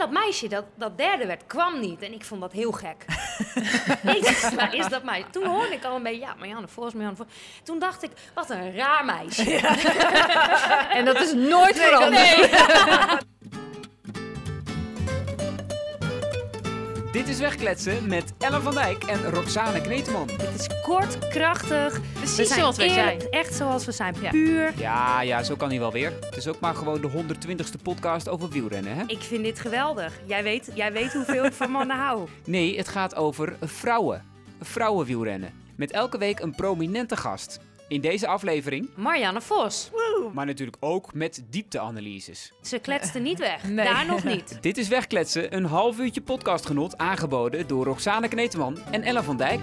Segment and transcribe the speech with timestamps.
[0.00, 2.02] dat meisje dat, dat derde werd, kwam niet.
[2.02, 3.04] En ik vond dat heel gek.
[4.16, 5.30] ik dacht, is dat meisje?
[5.30, 7.26] Toen hoorde ik al een beetje, ja, Marianne Vos, Marianne Vos.
[7.62, 9.60] Toen dacht ik, wat een raar meisje.
[10.90, 13.24] En dat is nooit veranderd.
[17.12, 20.28] Dit is Wegkletsen met Ellen van Dijk en Roxane Kneteman.
[20.30, 22.00] Het is kort, krachtig.
[22.12, 23.32] Precies zoals wij eerlijk, zijn.
[23.32, 24.30] Echt zoals we zijn, Ja.
[24.30, 24.72] puur.
[24.76, 26.12] Ja, ja, zo kan hij wel weer.
[26.20, 29.02] Het is ook maar gewoon de 120ste podcast over wielrennen, hè?
[29.06, 30.12] Ik vind dit geweldig.
[30.24, 32.28] Jij weet, jij weet hoeveel ik van mannen hou.
[32.44, 34.24] Nee, het gaat over vrouwen.
[34.60, 35.52] Vrouwenwielrennen.
[35.76, 37.58] Met elke week een prominente gast.
[37.90, 39.90] In deze aflevering, Marianne Vos.
[40.32, 42.52] maar natuurlijk ook met diepteanalyses.
[42.62, 43.64] Ze kletste niet weg.
[43.64, 43.84] Nee.
[43.84, 44.58] Daar nog niet.
[44.62, 49.60] Dit is Wegkletsen, een half uurtje podcastgenot aangeboden door Roxane Kneteman en Ellen van Dijk.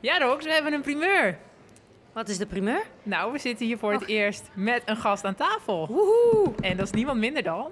[0.00, 1.38] Ja, Rox, we hebben een primeur.
[2.12, 2.82] Wat is de primeur?
[3.02, 4.08] Nou, we zitten hier voor het Och.
[4.08, 5.86] eerst met een gast aan tafel.
[5.86, 6.52] Woehoe.
[6.60, 7.70] En dat is niemand minder dan...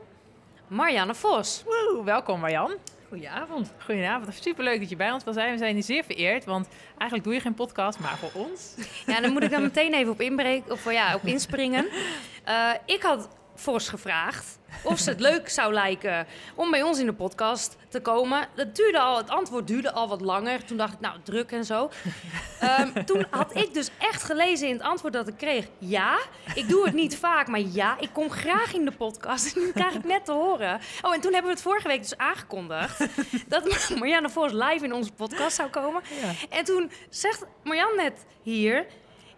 [0.67, 1.63] Marianne Vos.
[1.65, 2.71] Woe, welkom Marjan.
[3.11, 3.73] Goedenavond.
[3.85, 4.35] Goedenavond.
[4.35, 5.53] Superleuk dat je bij ons wil zijn.
[5.53, 8.75] We zijn hier zeer vereerd, want eigenlijk doe je geen podcast, maar voor ons.
[9.07, 11.89] Ja, dan moet ik dan meteen even op, inbreken, of, ja, op inspringen.
[12.45, 13.29] Eh, ik had
[13.61, 18.01] Vos gevraagd of ze het leuk zou lijken om bij ons in de podcast te
[18.01, 18.49] komen.
[18.55, 20.65] Dat duurde al, het antwoord duurde al wat langer.
[20.65, 21.91] Toen dacht ik, nou, druk en zo.
[22.61, 25.69] Ehm, toen had ik dus echt gelezen in het antwoord dat ik kreeg...
[25.79, 26.19] ja,
[26.55, 29.49] ik doe het niet vaak, maar ja, ik kom graag in de podcast.
[29.57, 30.81] En nu krijg ik net te horen.
[31.03, 33.07] Oh, en toen hebben we het vorige week dus aangekondigd...
[33.49, 36.03] dat Marianne Vos live in onze podcast zou komen.
[36.51, 38.87] En toen zegt Marjan net hier...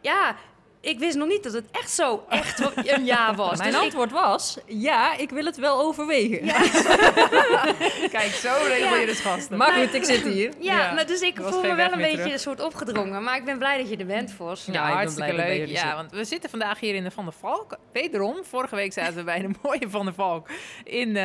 [0.01, 0.37] ja,
[0.83, 3.59] ik wist nog niet dat het echt zo echt een ja was.
[3.59, 6.47] Mijn Dus ik- antwoord was, ja, ik wil het wel overwegen.
[8.11, 9.57] Kijk, zo regel je dus gasten.
[9.57, 10.53] Maar goed, ik zit hier.
[10.59, 12.33] Ja, Ja, nou, dus ik voel me wel een beetje terug.
[12.33, 13.23] een soort opgedrongen.
[13.23, 14.65] Maar ik ben blij dat je er bent, Vos.
[14.67, 15.67] Ja, Ja, ik ben hartstikke leuk.
[15.69, 17.77] Ja, want we zitten vandaag hier in de Van der Valk.
[17.93, 20.49] Wederom, vorige week zaten we bij de mooie Van der Valk
[20.85, 21.25] in eh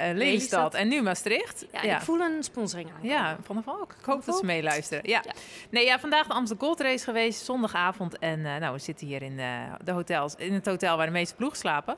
[0.00, 0.16] Lelystad.
[0.16, 0.74] Lelystad.
[0.74, 1.66] En nu Maastricht.
[1.72, 3.08] Ja, ik voel een sponsoring aan.
[3.08, 3.94] Ja, Van der Valk.
[3.98, 5.08] Ik hoop dat ze meeluisteren.
[5.08, 5.20] Ja.
[5.24, 5.32] Ja.
[5.70, 8.18] Nee, ja, vandaag de Amsterdam Gold Race geweest, zondagavond.
[8.18, 11.12] En eh, nou, we zitten hier in, eh, de hotels, in het hotel waar de
[11.12, 11.96] meeste ploeg slapen.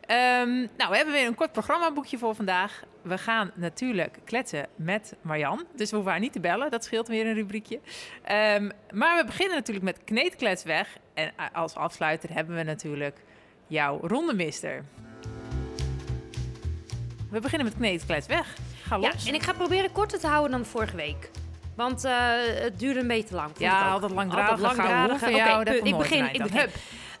[0.00, 2.82] Ehm, nou, we hebben weer een kort programmaboekje voor vandaag.
[3.02, 5.64] We gaan natuurlijk kletsen met Marjan.
[5.76, 6.70] Dus we hoeven haar niet te bellen.
[6.70, 7.80] Dat scheelt weer een rubriekje.
[8.22, 10.96] Ehm, maar we beginnen natuurlijk met Kneedkletsweg.
[11.14, 13.18] En als afsluiter hebben we natuurlijk
[13.66, 14.84] jouw rondemister.
[17.30, 18.56] We beginnen met Kneedkletsweg.
[18.82, 19.26] Ga Ja, los.
[19.26, 21.30] en ik ga proberen korter te houden dan vorige week.
[21.80, 22.12] Want eh,
[22.62, 23.50] het duurde een beetje te lang.
[23.50, 24.50] ik Ja, altijd langdradig.
[24.50, 25.22] Altijd langdradig.
[25.22, 26.32] Oké, komt ik nooit begin.
[26.32, 26.68] Ik begin.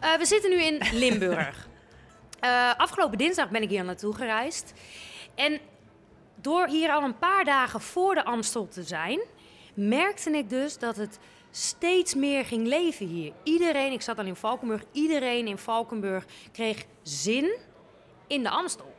[0.00, 1.68] Eh, we zitten nu in Limburg.
[2.40, 4.72] Eh, afgelopen dinsdag ben ik hier naartoe gereisd.
[5.34, 5.60] En
[6.34, 9.20] door hier al een paar dagen voor de Amstel te zijn,
[9.74, 11.18] merkte ik dus dat het
[11.50, 13.32] steeds meer ging leven hier.
[13.42, 17.56] Iedereen, ik zat al in Valkenburg, iedereen in Valkenburg kreeg zin
[18.26, 18.94] in de Amstel.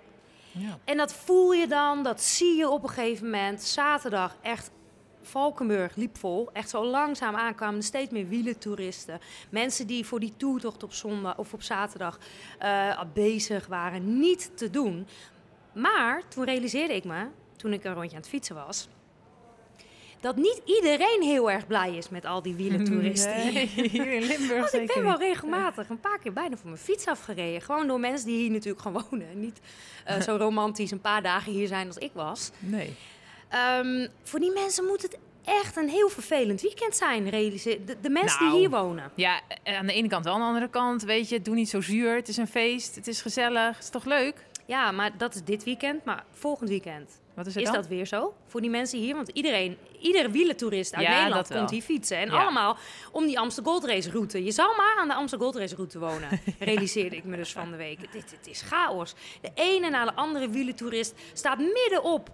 [0.52, 0.80] Ja.
[0.86, 3.62] En dat voel je dan, dat zie je op een gegeven moment.
[3.62, 4.72] Zaterdag echt,
[5.22, 6.50] Valkenburg liep vol.
[6.54, 9.20] Echt zo langzaam aankwamen er steeds meer wielentoeristen.
[9.50, 12.20] Mensen die voor die toertocht op zondag of op zaterdag
[12.60, 15.08] eh, bezig waren, niet te doen.
[15.74, 18.88] Maar toen realiseerde ik me, toen ik een rondje aan het fietsen was...
[20.20, 23.36] dat niet iedereen heel erg blij is met al die wielentoeristen.
[23.54, 26.82] Nee, hier in Limburg Want ik ben wel regelmatig een paar keer bijna voor mijn
[26.82, 27.62] fiets afgereden.
[27.62, 29.30] Gewoon door mensen die hier natuurlijk gewoon wonen.
[29.30, 29.60] En niet
[30.06, 32.52] eh, zo romantisch een paar dagen hier zijn als ik was.
[32.60, 32.96] Nee.
[33.52, 37.30] Ehm, voor die mensen moet het echt een heel vervelend weekend zijn.
[37.30, 38.52] realiseer- De, de mensen Nou.
[38.52, 39.12] die hier wonen.
[39.16, 41.70] Ja, eh, aan de ene kant wel, aan de andere kant, weet je, doe niet
[41.70, 42.16] zo zuur.
[42.16, 44.36] Het is een feest, het is gezellig, het is toch leuk?
[44.66, 46.06] Ja, maar dat is dit weekend.
[46.06, 49.16] Maar volgend weekend Wat is het is dat weer zo voor die mensen hier.
[49.16, 52.18] Want iedereen, iedere wielentoerist uit Ja, Nederland komt hier fietsen.
[52.18, 52.42] En Ja.
[52.42, 52.78] allemaal
[53.12, 54.44] om die Amsterdam Gold Race route.
[54.44, 56.30] Je zal maar aan de Amsterdam Gold Race route wonen.
[56.60, 58.00] realiseerde ik me dus van de week.
[58.12, 59.14] Dit, dit is chaos.
[59.42, 62.30] De ene na de andere wielentoerist staat midden op.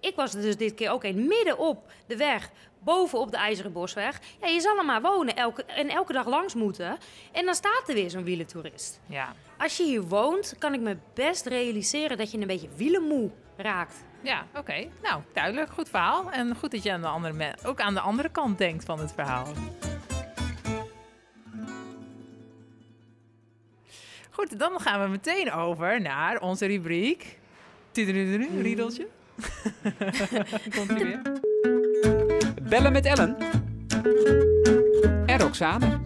[0.00, 2.50] Ik was er dus dit keer ook een midden op de weg.
[2.84, 4.20] Bovenop de IJzeren Bosweg.
[4.40, 6.98] Ja, je zal er maar wonen elke, en elke dag langs moeten.
[7.32, 9.00] En dan staat er weer zo'n wielentoerist.
[9.06, 9.34] Ja.
[9.60, 13.94] Als je hier woont, kan ik me best realiseren dat je een beetje wielenmoe raakt.
[14.22, 14.86] Ja, oké.
[15.02, 15.70] Nou, duidelijk.
[15.70, 16.30] Goed verhaal.
[16.30, 18.98] En goed dat je aan de andere me- ook aan de andere kant denkt van
[19.00, 19.46] het verhaal.
[24.30, 27.38] Goed, dan gaan we meteen over naar onze rubriek.
[27.90, 29.06] Tudududu, Riedeltje.
[30.76, 31.22] Komt weer.
[32.62, 33.36] Bellen met Ellen
[35.26, 36.00] en Roxane.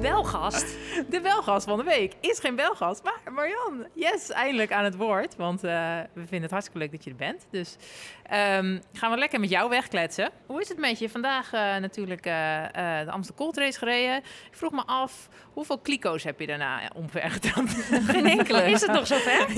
[0.00, 0.66] belgast.
[1.08, 3.86] De belgast van de week is geen belgast, maar Marian.
[3.94, 5.36] Yes, eindelijk aan het woord.
[5.36, 7.46] Want eh, we vinden het hartstikke leuk dat je er bent.
[7.50, 7.76] Dus
[8.22, 10.30] ehm, gaan we lekker met jou wegkletsen.
[10.46, 11.08] Hoe is het met je?
[11.08, 12.32] Vandaag eh, natuurlijk eh,
[13.04, 14.16] de Amsterdam Cold Race gereden.
[14.16, 17.70] Ik vroeg me af, hoeveel kliko's heb je daarna omver getrapt?
[18.12, 18.70] Geen enkele.
[18.70, 19.46] Is het nog zover?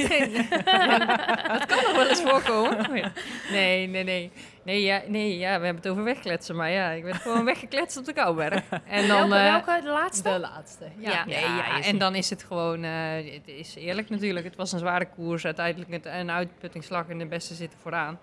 [1.48, 3.12] Dat kan nog wel eens voorkomen.
[3.50, 4.32] Nee, nee, nee.
[4.68, 6.56] Nee, ja, nee, ja, we hebben het over wegkletsen.
[6.56, 8.62] Maar ja, ik ben gewoon weggekletst op de Kouberg.
[8.86, 9.28] En dan...
[9.28, 9.82] welke, welke?
[9.82, 10.22] De laatste?
[10.32, 10.84] De laatste.
[10.96, 11.24] Ja, Ja.
[11.28, 14.46] Nee, Ja, en dan is het gewoon, eh, het is eerlijk natuurlijk.
[14.46, 15.44] Het was een zware koers.
[15.44, 18.18] Uiteindelijk een uitputtingsslag en de beste zitten vooraan.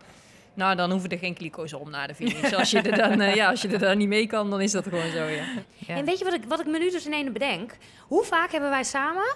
[0.53, 2.53] Nou, dan hoeven er geen kliko's om naar de finish.
[2.59, 4.71] Als je er dan, eh, ja, als je er dan niet mee kan, dan is
[4.71, 5.43] dat gewoon zo, ja.
[5.75, 5.95] Ja.
[5.95, 7.77] En weet je wat ik, wat ik me nu dus in ene bedenk?
[8.07, 9.35] Hoe vaak hebben wij samen,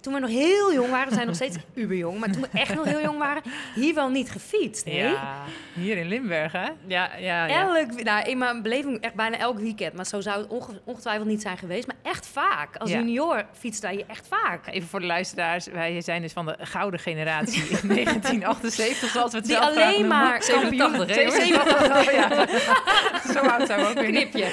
[0.00, 2.74] toen we nog heel jong waren, we zijn nog steeds uberjong, maar toen we echt
[2.74, 3.42] nog heel jong waren,
[3.74, 4.84] hier wel niet gefietst?
[4.84, 4.90] hè?
[5.08, 6.66] Ja, hier in Limburg, hè?
[6.86, 7.48] Ja, ja, ja.
[7.76, 9.94] Elk, nou, in mijn beleving echt bijna elk weekend.
[9.94, 11.86] Maar zo zou het onge- ongetwijfeld niet zijn geweest.
[11.86, 12.76] Maar echt vaak.
[12.76, 12.96] Als Ja.
[12.98, 14.66] junior fietst wij hier echt vaak.
[14.66, 19.36] Even voor de luisteraars, wij zijn dus van de gouden generatie in 1978, zoals we
[19.36, 21.06] het Die zelf alleen maar kampioen...
[21.06, 21.30] 87, hè?
[21.30, 22.46] 87, oh ja.
[23.32, 24.04] Zo oud zijn we ook weer.
[24.04, 24.46] Knipje.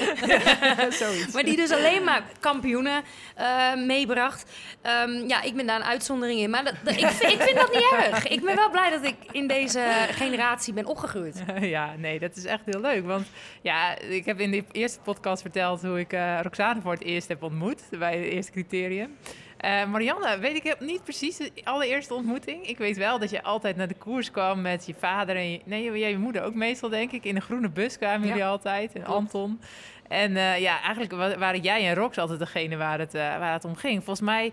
[0.90, 1.32] Zoiets.
[1.34, 3.02] Maar die dus alleen maar kampioenen
[3.34, 4.50] eh, meebracht.
[4.82, 6.50] Ehm, ja, ik ben daar een uitzondering in.
[6.50, 8.28] Maar dat, dat- ik, vind- ik vind dat niet erg.
[8.28, 9.80] Ik ben wel blij dat ik in deze
[10.10, 11.42] generatie ben opgegroeid.
[11.60, 13.06] Ja, nee, dat is echt heel leuk.
[13.06, 13.26] Want
[13.62, 17.28] ja, ik heb in de eerste podcast verteld hoe ik eh Roxane voor het eerst
[17.28, 17.82] heb ontmoet.
[17.98, 19.16] Bij het eerste criterium.
[19.56, 22.66] Eh, Marianne, weet ik niet precies de allereerste ontmoeting.
[22.66, 25.60] Ik weet wel dat je altijd naar de koers kwam met je vader en je,
[25.64, 27.24] nee, je, je moeder ook meestal, denk ik.
[27.24, 28.92] In een groene bus kwamen Ja, jullie altijd.
[28.92, 29.04] En.
[29.04, 29.60] Anton.
[30.08, 33.64] En eh, ja, eigenlijk wa- waren jij en Rox altijd degene waar het, waar het
[33.64, 34.04] om ging.
[34.04, 34.52] Volgens mij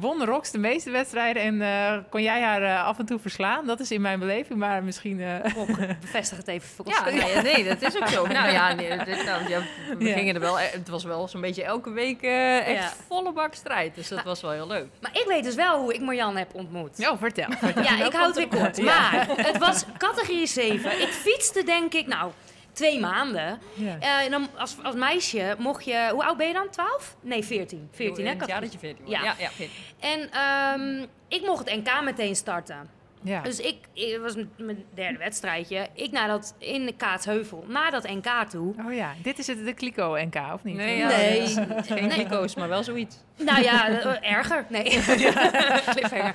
[0.00, 3.66] won Rox de meeste wedstrijden en eh, kon jij haar eh, af en toe verslaan.
[3.66, 5.20] Dat is in mijn beleving, maar misschien...
[5.20, 5.54] eh,
[6.00, 6.96] bevestig het even voor ons.
[6.96, 8.26] Ja, nee, ja, nee, dat is ook zo.
[8.36, 9.60] Nou ja, nee, dit- nou, ja,
[9.98, 10.12] we Ja.
[10.14, 10.58] gingen er wel.
[10.58, 12.92] Het was wel zo'n beetje elke week eh, echt Ja.
[13.08, 13.94] volle bak strijd.
[13.94, 14.86] Dus dat was wel heel leuk.
[15.00, 17.08] Maar ik weet dus wel hoe ik Marianne heb ontmoet.
[17.08, 17.46] Oh, vertel.
[17.58, 17.82] vertel.
[17.82, 18.76] Ja, ik hou het weer kort.
[18.76, 18.84] Ja.
[18.84, 21.00] Maar het was categorie 7.
[21.00, 22.30] Ik fietste denk ik, nou,
[22.76, 23.58] twee maanden.
[23.74, 23.96] Ja.
[24.00, 26.08] Eh, en dan als, als meisje mocht je...
[26.12, 26.70] Hoe oud ben je dan?
[26.70, 27.16] 12?
[27.20, 27.88] Nee, 14.
[27.92, 28.34] 14, hè?
[28.34, 29.14] Het jaar dat je 14 was.
[29.14, 29.22] Ja.
[29.22, 29.74] Ja, ja, 14.
[30.00, 32.88] En ehm, ik mocht het NK meteen starten.
[33.22, 33.40] Ja.
[33.42, 35.88] Dus ik, ik was met mijn derde wedstrijdje.
[35.94, 38.74] Ik naar dat, in de Kaatsheuvel, naar dat NK toe.
[38.86, 40.76] Oh ja, dit is het de Clico NK, of niet?
[40.76, 41.46] Nee, ja, Nee.
[41.82, 43.16] geen kliko's, maar wel zoiets.
[43.36, 44.66] Nou ja, eh, erger.
[44.68, 44.84] Nee.
[45.94, 46.34] Cliffhanger.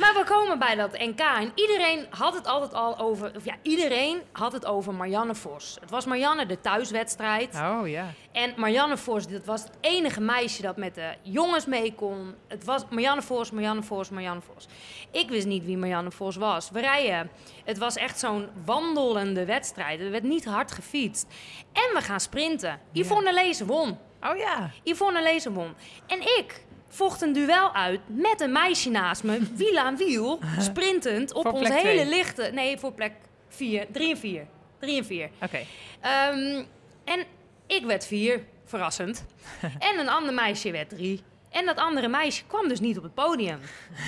[0.00, 3.32] Maar we komen bij dat NK en iedereen had het altijd al over...
[3.36, 5.76] Of ja, iedereen had het over Marianne Vos.
[5.80, 7.54] Het was Marianne de thuiswedstrijd.
[7.54, 8.06] Oh ja.
[8.32, 12.34] En Marianne Vos, dat was het enige meisje dat met de jongens mee kon.
[12.48, 14.66] Het was Marianne Vos, Marianne Vos, Marianne Vos.
[15.10, 16.70] Ik wist niet wie Marianne Vos was.
[16.70, 17.30] We rijden.
[17.64, 20.00] Het was echt zo'n wandelende wedstrijd.
[20.00, 21.26] Er werd niet hard gefietst.
[21.72, 22.80] En we gaan sprinten.
[22.92, 23.98] Yvonne Lezen won.
[24.30, 24.70] Oh ja.
[24.82, 25.74] Yvonne Lezen won.
[26.06, 31.32] En ik vocht een duel uit met een meisje naast me, wiel aan wiel, sprintend
[31.32, 32.06] op plek hele twee.
[32.06, 32.50] lichte...
[32.52, 33.12] Nee, voor plek
[33.48, 34.46] 4, 3 en 4.
[34.78, 35.30] 3 en 4.
[35.42, 35.58] Oké.
[36.00, 36.64] Ehm,
[37.04, 37.24] en
[37.66, 39.24] ik werd vier, verrassend.
[39.88, 41.22] en een ander meisje werd drie.
[41.50, 43.58] En dat andere meisje kwam dus niet op het podium.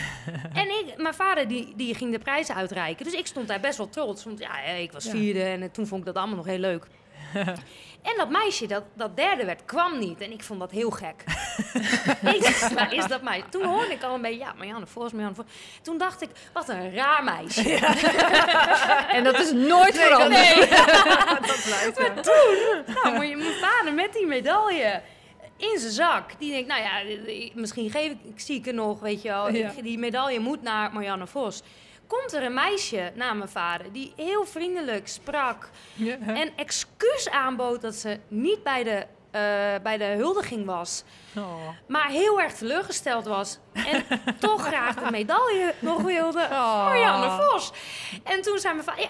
[0.53, 3.05] en ik, mijn vader die, die ging de prijzen uitreiken.
[3.05, 4.25] Dus ik stond daar best wel trots.
[4.25, 6.87] Want ja, ik was vierde en eh, toen vond ik dat allemaal nog heel leuk.
[8.05, 10.21] En dat meisje dat, dat derde werd, kwam niet.
[10.21, 11.25] En ik vond dat heel gek.
[12.35, 13.49] ik dacht, waar is dat meisje?
[13.49, 15.45] Toen hoorde ik al een beetje, ja, Marianne Vos, Marianne Vos.
[15.83, 17.75] Toen dacht ik, wat een raar meisje.
[19.09, 20.59] En dat is nooit veranderd.
[21.51, 22.93] dat blijft ja.
[23.03, 25.03] Nou, maar je- mijn vader met die medaille
[25.57, 26.39] in zijn zak.
[26.39, 26.91] Die denkt, nou ja,
[27.55, 29.51] misschien geef ik, ik zie ik er nog, weet je wel.
[29.51, 29.71] Ja.
[29.83, 31.63] Die medaille moet naar Marianne Vos.
[32.07, 36.17] Komt er een meisje naar mijn vader die heel vriendelijk sprak Ja.
[36.27, 41.05] en excuus aanbood dat ze niet bij de, eh, bij de huldiging was,
[41.37, 41.69] Oh.
[41.89, 44.05] maar heel erg teleurgesteld was en
[44.41, 46.43] toch graag de medaille nog wilde.
[46.43, 46.85] Oh.
[46.85, 47.73] Marianne Vos.
[48.25, 49.09] En toen zei mijn vader, ja,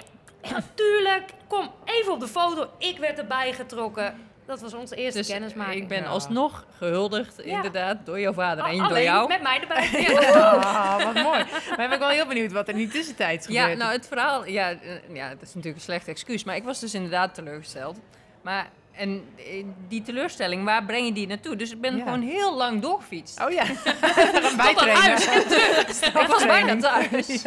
[0.51, 2.69] ja, tuurlijk, kom even op de foto.
[2.79, 4.29] Ik werd erbij getrokken.
[4.47, 5.83] Dat was onze eerste Dus kennismaking.
[5.83, 6.09] ik ben Ja.
[6.09, 7.57] alsnog gehuldigd, Ja.
[7.57, 9.29] inderdaad, door jouw vader en door Alleen jou.
[9.29, 10.17] met mij erbij.
[10.35, 11.45] Ah, wat mooi.
[11.69, 14.07] Maar ben ik wel heel benieuwd wat er in die tussentijd is Ja, nou het
[14.09, 14.77] verhaal, ja, eh,
[15.13, 17.99] ja, dat is natuurlijk een slecht excuus, maar ik was dus inderdaad teleurgesteld.
[18.43, 21.57] Maar en eh, die teleurstelling, waar breng je die naartoe?
[21.57, 22.03] Dus ik ben Ja.
[22.05, 23.41] gewoon heel lang doorgefietst.
[23.45, 23.65] Oh ja,
[24.57, 25.23] bijtrainer.
[26.21, 27.43] Ik was bijna thuis.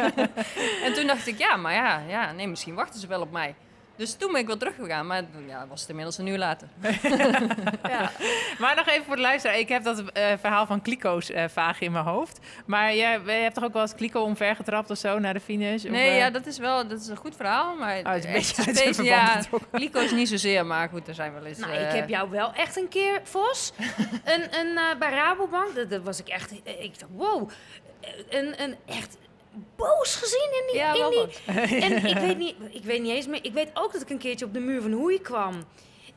[0.82, 3.54] En toen dacht ik, ja, maar ja, ja, nee, misschien wachten ze wel op mij.
[3.98, 6.68] Dus toen ben ik wel teruggegaan, maar ja, was het inmiddels een uur later.
[7.88, 8.10] Ja.
[8.58, 9.58] Maar nog even voor de luisteraar.
[9.58, 12.38] Ik heb dat eh, verhaal van Kliko's eh vaag in mijn hoofd.
[12.66, 15.84] Maar jij, jij hebt toch ook wel eens Kliko omvergetrapt of zo naar de finish?
[15.84, 18.24] Of, Nee, eh, ja, dat is wel dat is een goed verhaal, maar Oh, het
[18.24, 19.70] is een beetje verband ja, getrokken.
[19.70, 21.58] Kliko is niet zozeer, maar goed, er zijn wel eens...
[21.58, 23.72] Nou, ik heb jou wel echt een keer, Vos,
[24.24, 27.50] een, een, eh, bij Rabobank, dat, dat was ik echt, ik dacht, wow,
[28.28, 29.16] een, een echt
[29.76, 31.80] boos gezien in die, Ja, in die.
[31.82, 33.44] En ik weet, niet, ik weet niet eens meer.
[33.44, 35.64] Ik weet ook dat ik een keertje op de muur van Hoei kwam.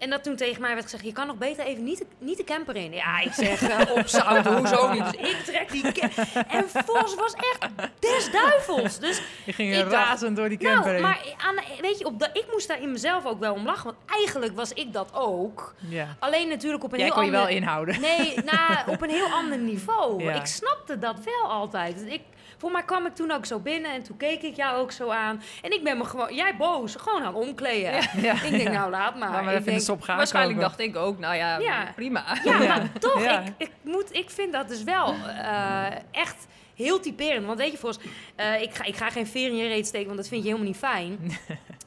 [0.01, 2.38] En dat toen tegen mij werd gezegd: Je kan nog beter even niet de, niet
[2.38, 2.93] de camper in.
[2.93, 5.03] Ja, ik zeg eh, op zout, hoezo niet?
[5.12, 6.45] Dus ik trek die camper.
[6.48, 9.00] En Vos was echt des duivels.
[9.00, 12.19] Dus Je ging Ik dacht, razend door die camper nou, maar aan, weet je, op
[12.19, 13.83] de, ik moest daar in mezelf ook wel om lachen.
[13.83, 15.75] Want eigenlijk was ik dat ook.
[15.77, 16.15] Ja.
[16.19, 17.45] Alleen natuurlijk op een Jij heel kon je ander...
[17.48, 18.01] wel inhouden.
[18.01, 20.24] Nee, nou, op een heel ander niveau.
[20.24, 20.33] Ja.
[20.33, 22.00] Ik snapte dat wel altijd.
[22.00, 22.21] Dus ik,
[22.62, 25.10] voor mij kwam ik toen ook zo binnen en toen keek ik jou ook zo
[25.10, 25.41] aan.
[25.62, 27.91] En ik ben me gewoon, jij boos, gewoon aan omkleden.
[28.22, 29.32] Ja, Ik denk, nou laat maar.
[29.32, 30.77] Laat maar Ik even in de denk, gaan Waarschijnlijk koken.
[30.77, 31.91] dacht ik ook, nou ja, Ja.
[31.96, 32.24] prima.
[32.44, 32.68] Ja, Ja.
[32.68, 33.39] maar toch, Ja.
[33.41, 37.46] ik, ik, moet, ik vind dat dus wel eh, echt heel typerend.
[37.46, 37.98] Want weet je, Vos,
[38.36, 40.48] eh, ik, ga, ik ga geen veer in je reet steken, want dat vind je
[40.50, 41.18] helemaal niet fijn.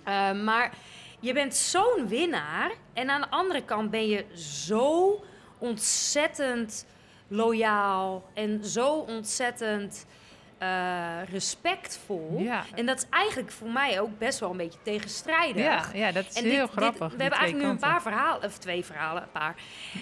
[0.04, 0.72] Eh, maar
[1.20, 2.70] je bent zo'n winnaar.
[2.92, 5.24] En aan de andere kant ben je zo
[5.58, 6.86] ontzettend
[7.28, 10.06] loyaal en zo ontzettend
[10.64, 12.36] eh, respectvol.
[12.40, 12.64] Ja.
[12.74, 15.64] En dat is eigenlijk voor mij ook best wel een beetje tegenstrijdig.
[15.64, 16.98] Ja, ja, dat is En heel dit- dit- grappig.
[17.16, 19.54] we hebben eigenlijk nu een paar verhalen, of twee verhalen, een paar.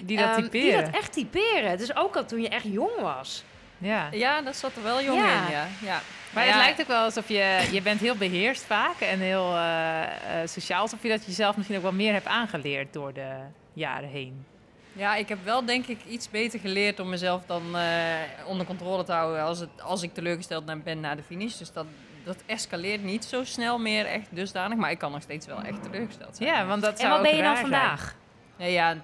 [0.03, 0.83] die dat ehm, typeren.
[0.83, 1.79] Die dat echt typeren.
[1.79, 3.45] Dus ook al toen je echt jong was.
[3.79, 4.09] Ja.
[4.11, 5.47] Ja, dat zat er wel jong Ja.
[5.47, 5.67] in, ja.
[5.83, 6.01] ja.
[6.31, 9.55] Maar ja, het lijkt ook wel alsof je, je bent heel beheerst vaak en heel
[9.57, 10.81] eh, eh, sociaal.
[10.81, 13.33] Alsof je dat jezelf misschien ook wel meer hebt aangeleerd door de
[13.73, 14.45] jaren heen.
[14.93, 18.15] Ja, ik heb wel denk ik iets beter geleerd om mezelf dan eh,
[18.47, 21.57] onder controle te houden als, het, als ik teleurgesteld ben na de finish.
[21.57, 21.87] Dus dat,
[22.25, 25.83] dat escaleert niet zo snel meer echt dusdanig, maar ik kan nog steeds wel echt
[25.83, 26.49] teleurgesteld zijn.
[26.49, 28.17] Ja, want dat En zou wat ook ben je dan vandaag?
[28.57, 28.97] Ja, ja,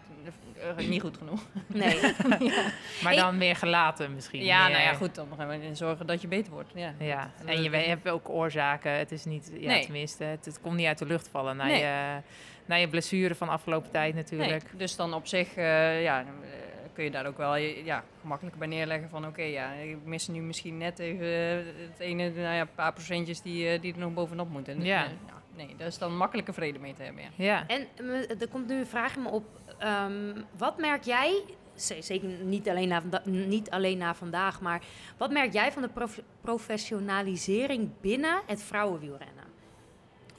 [0.79, 1.41] eh, niet goed genoeg.
[1.67, 2.01] Nee.
[3.03, 3.17] Maar Hey.
[3.23, 4.45] dan meer gelaten misschien.
[4.45, 6.71] Ja, meer- nou ja, goed, dan gaan we zorgen dat je beter wordt.
[6.75, 8.93] Ja, Ja, en je hebt ook oorzaken.
[8.93, 9.83] Het is niet, ja, Nee.
[9.85, 11.79] tenminste, het, het komt niet uit de lucht vallen na, Nee.
[11.81, 12.21] je,
[12.69, 14.51] na je blessure van afgelopen tijd natuurlijk.
[14.51, 16.27] Nee, dus dan op zich eh, ja, eh,
[16.93, 20.29] kun je daar ook wel je- ja, gemakkelijk bij neerleggen van oké, ja, ik mis
[20.29, 21.57] nu misschien net even eh,
[21.91, 24.83] het ene, nou ja, paar procentjes die, eh, die er nog bovenop moeten.
[24.85, 25.05] Ja.
[25.05, 27.29] Eh, nou, nee, daar is dan makkelijke vrede mee te hebben, ja.
[27.45, 27.67] Ja.
[27.67, 29.45] En me- er komt nu een vraag in me op.
[29.79, 30.13] Ehm,
[30.57, 31.43] wat merk jij,
[32.01, 34.83] zeker niet alleen, na, niet alleen na vandaag, maar
[35.17, 39.45] wat merk jij van de prof- professionalisering binnen het vrouwenwielrennen?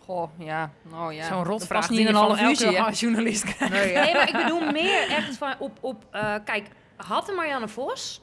[0.10, 1.28] Goh, ja, nou ja.
[1.28, 2.92] Zo'n past die niet een half elke uurtje, hè?
[3.06, 3.74] journalist krijgt.
[3.74, 4.04] Nee, ja.
[4.04, 8.22] Nee, maar ik bedoel meer echt van op, op eh, kijk, had de Marianne Vos,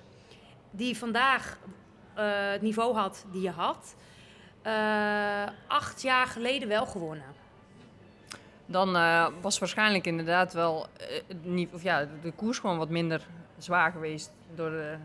[0.71, 1.59] die vandaag
[2.15, 3.97] eh, het niveau had die je had,
[4.63, 4.73] eh,
[5.67, 7.35] acht jaar geleden wel gewonnen.
[8.67, 10.87] Dan eh, was waarschijnlijk inderdaad wel
[11.27, 13.27] het niet, of ja, de koers gewoon wat minder
[13.59, 14.97] zwaar geweest door de,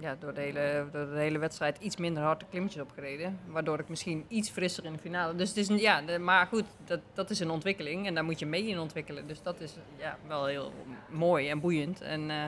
[0.00, 1.78] ja, door de, hele, door de hele wedstrijd.
[1.80, 3.38] Iets minder harde klimmetjes opgereden.
[3.46, 5.34] Waardoor ik misschien iets frisser in de finale.
[5.36, 8.24] Dus het is, een- ja, de- maar goed, dat, dat is een ontwikkeling en daar
[8.24, 9.26] moet je mee in ontwikkelen.
[9.26, 10.72] Dus dat is ja, wel heel
[11.08, 12.00] mooi en boeiend.
[12.00, 12.42] En, eh,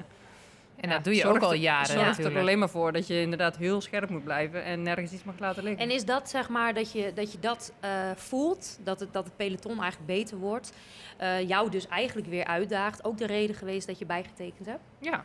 [0.77, 3.21] En ja, dat doe je ook al jaren zorgt er alleen maar voor dat je
[3.21, 5.83] inderdaad heel scherp moet blijven en nergens iets mag laten liggen.
[5.83, 9.25] En is dat zeg maar dat je dat, je dat eh, voelt, dat het, dat
[9.25, 10.73] het peloton eigenlijk beter wordt,
[11.17, 14.81] eh, jou dus eigenlijk weer uitdaagt, ook de reden geweest dat je bijgetekend hebt?
[14.99, 15.25] Ja,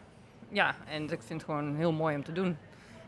[0.50, 2.58] ja, en ik vind het gewoon heel mooi om te doen.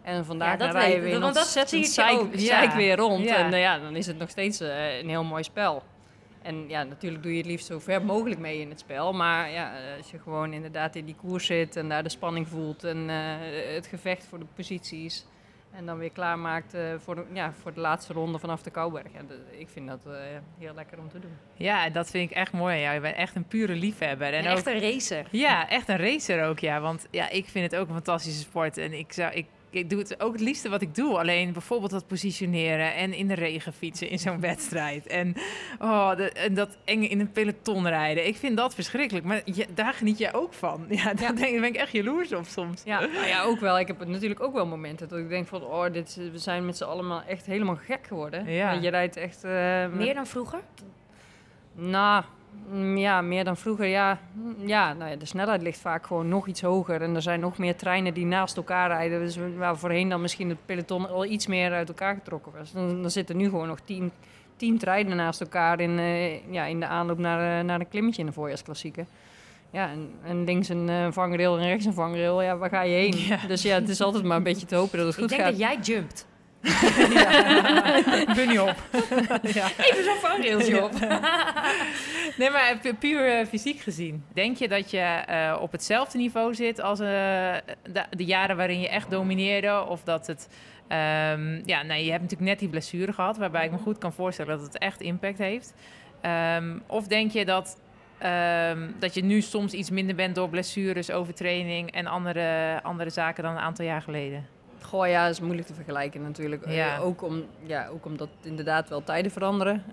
[0.02, 2.30] En vandaag Ja, dat dan rij je weet- weer want dat ontzettend zeik, ook.
[2.34, 2.76] zeik Ja.
[2.76, 3.24] weer rond.
[3.24, 3.36] Ja.
[3.36, 5.84] En eh, ja, dan is het nog steeds eh, een heel mooi spel.
[6.42, 9.14] En ja, natuurlijk doe je het liefst zo ver mogelijk mee in het spel.
[9.14, 12.48] Maar ja, eh, als je gewoon inderdaad in die koers zit en daar de spanning
[12.48, 13.16] voelt en eh,
[13.76, 15.26] het gevecht voor de posities.
[15.72, 19.14] En dan weer klaarmaakt eh voor, de, ja, voor de laatste ronde vanaf de Kouberg.
[19.14, 20.14] Ja, dat- ik vind dat eh,
[20.60, 21.38] heel lekker om te doen.
[21.54, 22.78] Ja, en dat vind ik echt mooi.
[22.78, 24.28] Ja, je bent echt een pure liefhebber.
[24.34, 25.28] En En ook, echt een racer.
[25.32, 26.80] Ja, echt een racer ook, ja.
[26.80, 28.78] Want ja, ik vind het ook een fantastische sport.
[28.78, 31.20] En ik, zou, ik, ik doe het ook het liefste wat ik doe.
[31.20, 35.08] Alleen bijvoorbeeld dat positioneren en in de regen fietsen in zo'n wedstrijd.
[35.08, 35.36] En,
[35.80, 38.28] oh, de, en dat enge in een peloton rijden.
[38.28, 39.26] Ik vind dat verschrikkelijk.
[39.26, 40.86] Maar je, daar geniet je ook van.
[40.90, 41.32] Ja, daar Ja.
[41.32, 42.82] Denk, daar ben ik echt jaloers op soms.
[42.86, 43.80] Ja, nou ja, ook wel.
[43.80, 46.78] Ik heb natuurlijk ook wel momenten dat ik denk van, oh, dit, we zijn met
[46.78, 48.52] z'n allemaal echt helemaal gek geworden.
[48.52, 48.72] Ja.
[48.72, 49.44] Je rijdt echt...
[49.44, 50.60] eh, Meer dan vroeger?
[51.74, 52.37] Nou, mm,
[52.96, 54.20] ja, meer dan vroeger, ja.
[54.34, 57.02] Mm, Ja, nou ja, de snelheid ligt vaak gewoon nog iets hoger.
[57.02, 59.20] En er zijn nog meer treinen die naast elkaar rijden.
[59.20, 62.72] Dus waar voorheen dan misschien het peloton al iets meer uit elkaar getrokken was.
[62.72, 64.12] Dan, dan zitten nu gewoon nog tien,
[64.56, 68.22] tien treinen naast elkaar in, eh, ja, in de aanloop naar, eh, naar een klimmetje
[68.22, 69.06] in de voorjaarsklassieker.
[69.72, 72.42] Ja, en, en links een eh, vangrail en rechts een vangrail.
[72.42, 73.14] Ja, waar ga je heen?
[73.18, 73.38] Ja.
[73.48, 75.42] Dus ja, het is altijd maar een beetje te hopen dat het Ik goed denk
[75.42, 75.50] gaat.
[75.52, 76.28] dat jij jumpt.
[76.62, 78.34] Ja.
[78.36, 78.76] Bunny op.
[79.42, 79.68] ja.
[79.78, 80.92] Even zo'n vangrailtje op.
[82.38, 84.24] Nee, maar pu- puur eh, fysiek gezien.
[84.34, 87.06] Denk je dat je eh, op hetzelfde niveau zit als eh,
[87.84, 89.86] de, de jaren waarin je echt domineerde?
[89.86, 90.50] Of dat het...
[90.88, 93.38] ehm, ja, nee, je hebt natuurlijk net die blessure gehad...
[93.38, 95.74] waarbij ik me goed kan voorstellen dat het echt impact heeft.
[96.22, 97.82] Ehm, of denk je dat,
[98.18, 101.92] ehm, dat je nu soms iets minder bent door blessures, overtraining...
[101.92, 104.46] en andere, andere zaken dan een aantal jaar geleden?
[104.82, 106.64] Goh, ja, is moeilijk te vergelijken natuurlijk.
[106.66, 106.98] Eh, Ja.
[106.98, 109.84] ook, om, ja, ook omdat inderdaad wel tijden veranderen.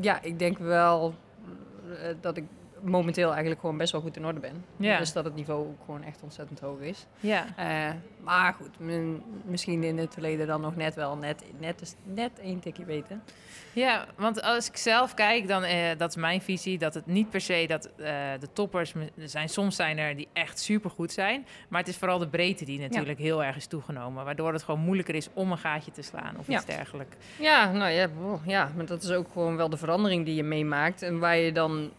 [0.00, 1.14] Ja, ik denk wel
[2.02, 2.44] eh, dat ik
[2.84, 4.64] momenteel eigenlijk gewoon best wel goed in orde ben.
[4.76, 4.98] Ja.
[4.98, 7.06] Dus dat het niveau ook gewoon echt ontzettend hoog is.
[7.20, 7.44] Ja.
[7.56, 8.70] Eh, maar goed,
[9.44, 13.18] misschien in het verleden dan nog net wel net, net, net één tikje beter.
[13.72, 17.30] Ja, want als ik zelf kijk, dan eh, dat is mijn visie, dat het niet
[17.30, 19.48] per se dat eh, de toppers er zijn.
[19.48, 23.18] Soms zijn er die echt supergoed zijn, maar het is vooral de breedte die natuurlijk
[23.18, 26.46] heel erg is toegenomen, waardoor het gewoon moeilijker is om een gaatje te slaan of
[26.46, 26.56] Ja.
[26.56, 27.16] iets dergelijks.
[27.38, 28.08] Ja, nou ja,
[28.46, 31.52] ja, maar dat is ook gewoon wel de verandering die je meemaakt en waar je
[31.52, 31.90] dan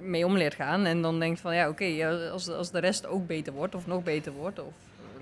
[0.00, 0.84] mee om leert gaan.
[0.84, 4.02] En dan denkt van ja, oké, als, als de rest ook beter wordt of nog
[4.02, 4.72] beter wordt of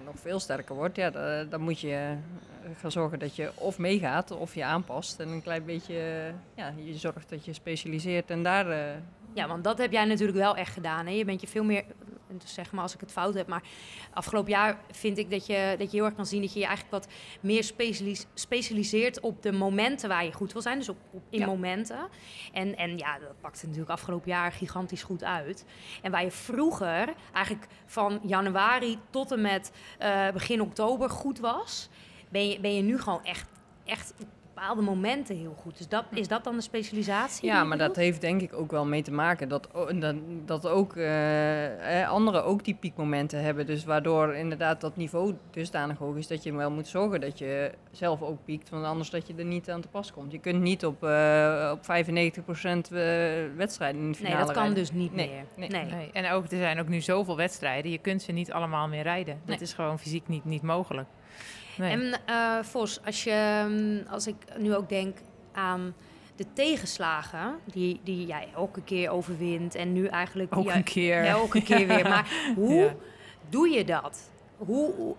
[0.05, 3.79] nog veel sterker wordt, ja, da- dan moet je eh, gaan zorgen dat je of
[3.79, 8.43] meegaat of je aanpast en een klein beetje, ja, je zorgt dat je specialiseert en
[8.43, 8.71] daar...
[8.71, 8.79] eh,
[9.33, 11.07] Ja, want dat heb jij natuurlijk wel echt gedaan.
[11.07, 11.13] Hè?
[11.13, 11.85] Je bent je veel meer,
[12.39, 13.63] dus zeg maar als ik het fout heb, maar
[14.13, 16.67] afgelopen jaar vind ik dat je, dat je heel erg kan zien dat je je
[16.67, 20.79] eigenlijk wat meer specialis- specialiseert op de momenten waar je goed wil zijn.
[20.79, 21.47] Dus op, op in Ja.
[21.47, 22.09] momenten.
[22.53, 25.65] En, en ja, dat pakte natuurlijk afgelopen jaar gigantisch goed uit.
[26.03, 31.89] En waar je vroeger eigenlijk van januari tot en met eh, begin oktober goed was,
[32.29, 33.49] ben je, ben je nu gewoon echt,
[33.85, 34.15] echt
[34.57, 35.77] bepaalde momenten heel goed.
[35.79, 37.47] Dus dat, is dat dan de specialisatie?
[37.49, 40.97] Ja, maar dat heeft denk ik ook wel mee te maken dat, dat, dat ook
[40.97, 43.67] eh, eh, anderen ook die piekmomenten hebben.
[43.67, 47.71] Dus waardoor inderdaad dat niveau dusdanig hoog is dat je wel moet zorgen dat je
[47.91, 48.69] zelf ook piekt.
[48.69, 50.33] Want anders dat je er niet aan te pas komt.
[50.33, 53.01] Je kunt niet op, eh op 95% eh,
[53.57, 54.75] wedstrijden in de finale Nee, dat kan rijden.
[54.75, 55.45] dus niet Nee, meer.
[55.57, 55.69] nee.
[55.69, 55.95] Nee.
[55.95, 56.11] Nee.
[56.13, 59.41] En ook, er zijn ook nu zoveel wedstrijden, je kunt ze niet allemaal meer rijden.
[59.45, 61.09] Dat is gewoon fysiek niet, niet mogelijk.
[61.77, 61.91] Nee.
[61.91, 65.19] En eh Vos, als, je, mm, als ik nu ook denk
[65.53, 65.95] aan
[66.37, 70.55] de tegenslagen die, die jij elke keer overwint en nu eigenlijk...
[70.55, 71.25] ja, een keer.
[71.25, 72.09] Elke keer weer.
[72.15, 72.95] Maar hoe Ja.
[73.49, 74.31] doe je dat?
[74.57, 75.15] Hoe,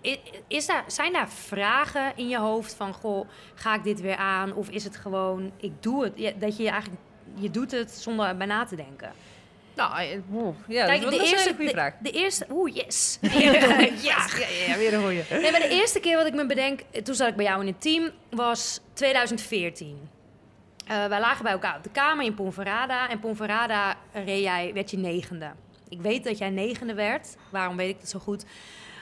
[0.46, 4.54] is daar, zijn daar vragen in je hoofd van, goh, ga ik dit weer aan?
[4.54, 7.00] Of is het gewoon, ik doe het, dat je je eigenlijk,
[7.34, 9.12] je doet het zonder bij na te denken?
[9.78, 11.94] Nou, eh, oeh, ja, Kijk, dat, de is een eerste, hele goede de, vraag.
[12.00, 13.18] de eerste, oeh, yes.
[13.20, 14.02] yes.
[14.02, 14.26] Ja,
[14.66, 15.22] ja, weer een goeie.
[15.30, 17.60] Nee, maar de eerste keer wat ik me bedenk, eh, toen zat ik bij jou
[17.60, 20.08] in het team, was 2014.
[20.86, 23.08] Eh, wij lagen bij elkaar op de kamer in Ponferrada.
[23.10, 25.50] En Ponferrada reed jij, werd je negende.
[25.88, 27.36] Ik weet dat jij negende werd.
[27.50, 28.44] Waarom weet ik dat zo goed?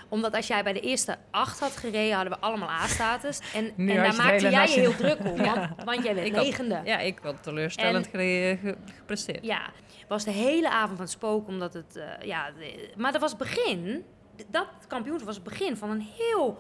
[0.09, 3.39] Omdat als jij bij de eerste acht had gereden, hadden we allemaal A-status.
[3.55, 5.37] En, en daar maakte jij je heel druk om.
[5.45, 6.81] Want, want jij werd Ik had- negende.
[6.85, 9.45] Ja, ik had teleurstellend En- ge- ge- gepresteerd.
[9.45, 9.71] Ja,
[10.09, 12.51] was de hele avond aan het spoken, omdat het, eh, ja,
[12.97, 14.05] maar dat was het begin,
[14.51, 16.59] dat kampioenschap was het begin van een heel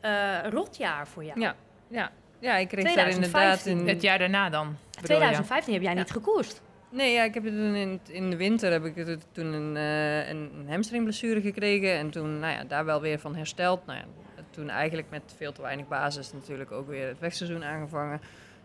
[0.00, 1.40] eh rot jaar voor jou.
[1.40, 1.54] Ja,
[1.88, 2.10] ja.
[2.38, 3.72] ja ik kreeg daar 2015.
[3.72, 3.88] inderdaad...
[3.88, 5.06] In, Het jaar daarna dan, bedoel je?
[5.06, 5.98] 2015 heb jij Ja.
[5.98, 6.62] niet gekoerst.
[6.90, 10.28] Nee, ja, ik heb het in, in, de winter heb ik het toen een, eh,
[10.28, 11.92] een, hamstringblessure gekregen.
[11.92, 13.86] En toen nou ja, daar wel weer van hersteld.
[13.86, 14.04] Nou ja,
[14.50, 18.20] toen eigenlijk met veel te weinig basis natuurlijk ook weer het wegseizoen aangevangen.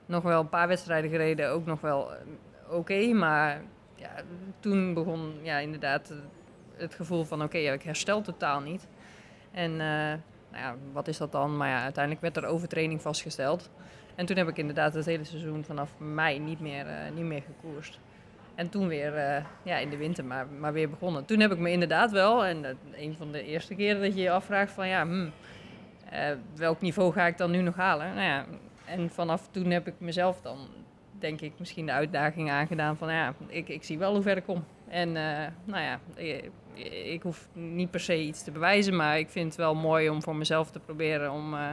[0.05, 2.11] Nog wel een paar wedstrijden gereden, ook nog wel
[2.69, 3.13] oké.
[3.13, 3.61] maar
[4.01, 4.23] ja,
[4.59, 6.13] toen begon ja, inderdaad
[6.75, 8.87] het gevoel van oké, ik herstel totaal niet.
[9.51, 10.13] En eh,
[10.51, 11.57] nou ja, wat is dat dan?
[11.57, 13.69] Maar ja, uiteindelijk werd er overtraining vastgesteld.
[14.15, 17.41] En toen heb ik inderdaad het hele seizoen vanaf mei niet meer, eh, niet meer
[17.41, 17.99] gekoerst.
[18.55, 21.25] En toen weer eh, ja, in de winter maar, maar weer begonnen.
[21.25, 24.31] Toen heb ik me inderdaad wel, en een van de eerste keren dat je je
[24.31, 25.07] afvraagt van ja,
[26.09, 28.13] eh, welk niveau ga ik dan nu nog halen?
[28.13, 28.45] Nou ja,
[28.85, 30.57] en vanaf toen heb ik mezelf dan,
[31.21, 34.43] denk ik, misschien de uitdaging aangedaan van ja, ik, ik zie wel hoe ver ik
[34.43, 34.63] kom.
[34.87, 36.49] En eh, nou ja, ik,
[37.05, 40.21] ik hoef niet per se iets te bewijzen, maar ik vind het wel mooi om
[40.21, 41.69] voor mezelf te proberen om, eh,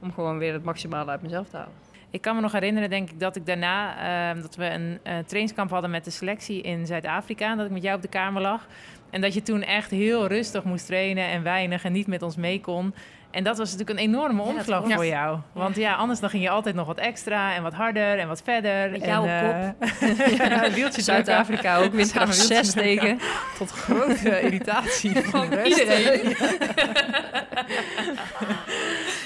[0.00, 1.74] om gewoon weer het maximale uit mezelf te halen.
[2.10, 3.96] Ik kan me nog herinneren, denk ik, dat ik daarna...
[4.32, 7.56] eh, dat we een eh, trainingskamp hadden met de selectie in Zuid-Afrika.
[7.56, 8.66] Dat ik met jou op de kamer lag.
[9.10, 12.36] En dat je toen echt heel rustig moest trainen en weinig en niet met ons
[12.36, 12.94] mee kon.
[13.30, 15.38] En dat was natuurlijk een enorme Ja, omslag voor jou.
[15.52, 18.42] Want ja, anders dan ging je altijd nog wat extra en wat harder en wat
[18.42, 18.90] verder.
[18.90, 23.18] Met en, jou op eh, ja, een wieltje Zuid-Afrika ook windkracht wieltjes 6 tegen.
[23.58, 25.52] Tot grote irritatie van.
[25.64, 26.36] Iedereen.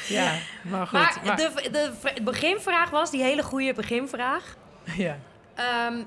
[0.09, 0.99] Ja, maar goed.
[0.99, 4.57] Maar, maar- De, de, beginvraag was, die hele goede beginvraag.
[4.97, 5.17] ja.
[5.55, 6.03] Ehm,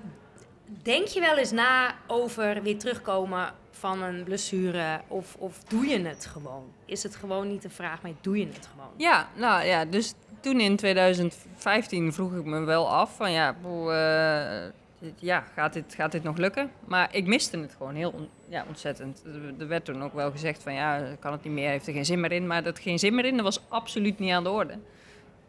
[0.84, 5.02] denk je wel eens na over weer terugkomen van een blessure?
[5.08, 6.64] Of, of doe je het gewoon?
[6.86, 8.90] Is het gewoon niet een vraag, maar doe je het gewoon?
[8.98, 15.10] Ja, nou ja, dus toen in 2015 vroeg ik me wel af van ja, eh,
[15.16, 16.72] ja gaat, dit, gaat dit nog lukken?
[16.86, 19.24] Maar ik miste het gewoon heel ja, ontzettend.
[19.26, 21.94] Er- Er werd toen ook wel gezegd van ja, kan het niet meer, heeft er
[21.94, 22.48] geen zin meer in.
[22.48, 24.74] Maar dat geen zin meer in, dat was absoluut niet aan de orde.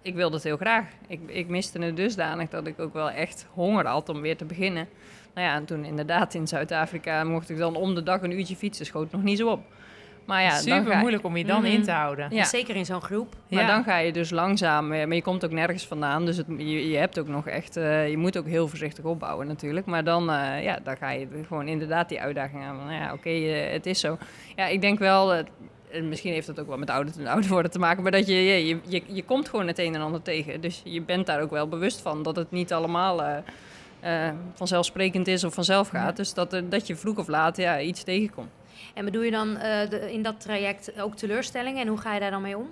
[0.02, 0.84] Ik wilde het heel graag.
[1.06, 4.44] Ik, ik miste het dusdanig dat ik ook wel echt honger had om weer te
[4.44, 4.88] beginnen.
[5.38, 8.56] Nou ja, en toen inderdaad in Zuid-Afrika mocht ik dan om de dag een uurtje
[8.56, 8.86] fietsen.
[8.86, 9.60] Schoot nog niet zo op.
[10.24, 11.70] Maar ja, dan Super ga- moeilijk om je dan Mhm.
[11.70, 12.26] in te houden.
[12.30, 12.44] Ja.
[12.44, 13.34] Zeker in zo'n groep.
[13.50, 13.66] Maar Ja.
[13.68, 16.24] dan ga je dus langzaam, maar je komt ook nergens vandaan.
[16.24, 19.46] Dus het, je, je hebt ook nog echt, eh, je moet ook heel voorzichtig opbouwen
[19.46, 19.86] natuurlijk.
[19.86, 22.76] Maar dan, eh, ja, dan ga je gewoon inderdaad die uitdaging aan.
[22.76, 24.18] Van, nou ja, oké, eh, het is zo.
[24.56, 25.44] Ja, ik denk wel, eh,
[25.92, 28.02] en misschien heeft dat ook wel met ouder, ouder worden te maken.
[28.02, 30.60] Maar dat je, je, je, je, je komt gewoon het een en ander tegen.
[30.60, 33.42] Dus je bent daar ook wel bewust van dat het niet allemaal...
[34.00, 36.16] eh, eh, vanzelfsprekend is of vanzelf gaat.
[36.16, 38.50] Dus dat, er- dat je vroeg of laat ja, iets tegenkomt.
[38.94, 41.80] En bedoel je dan eh, de- in dat traject ook teleurstellingen?
[41.82, 42.66] En hoe ga je daar dan mee om?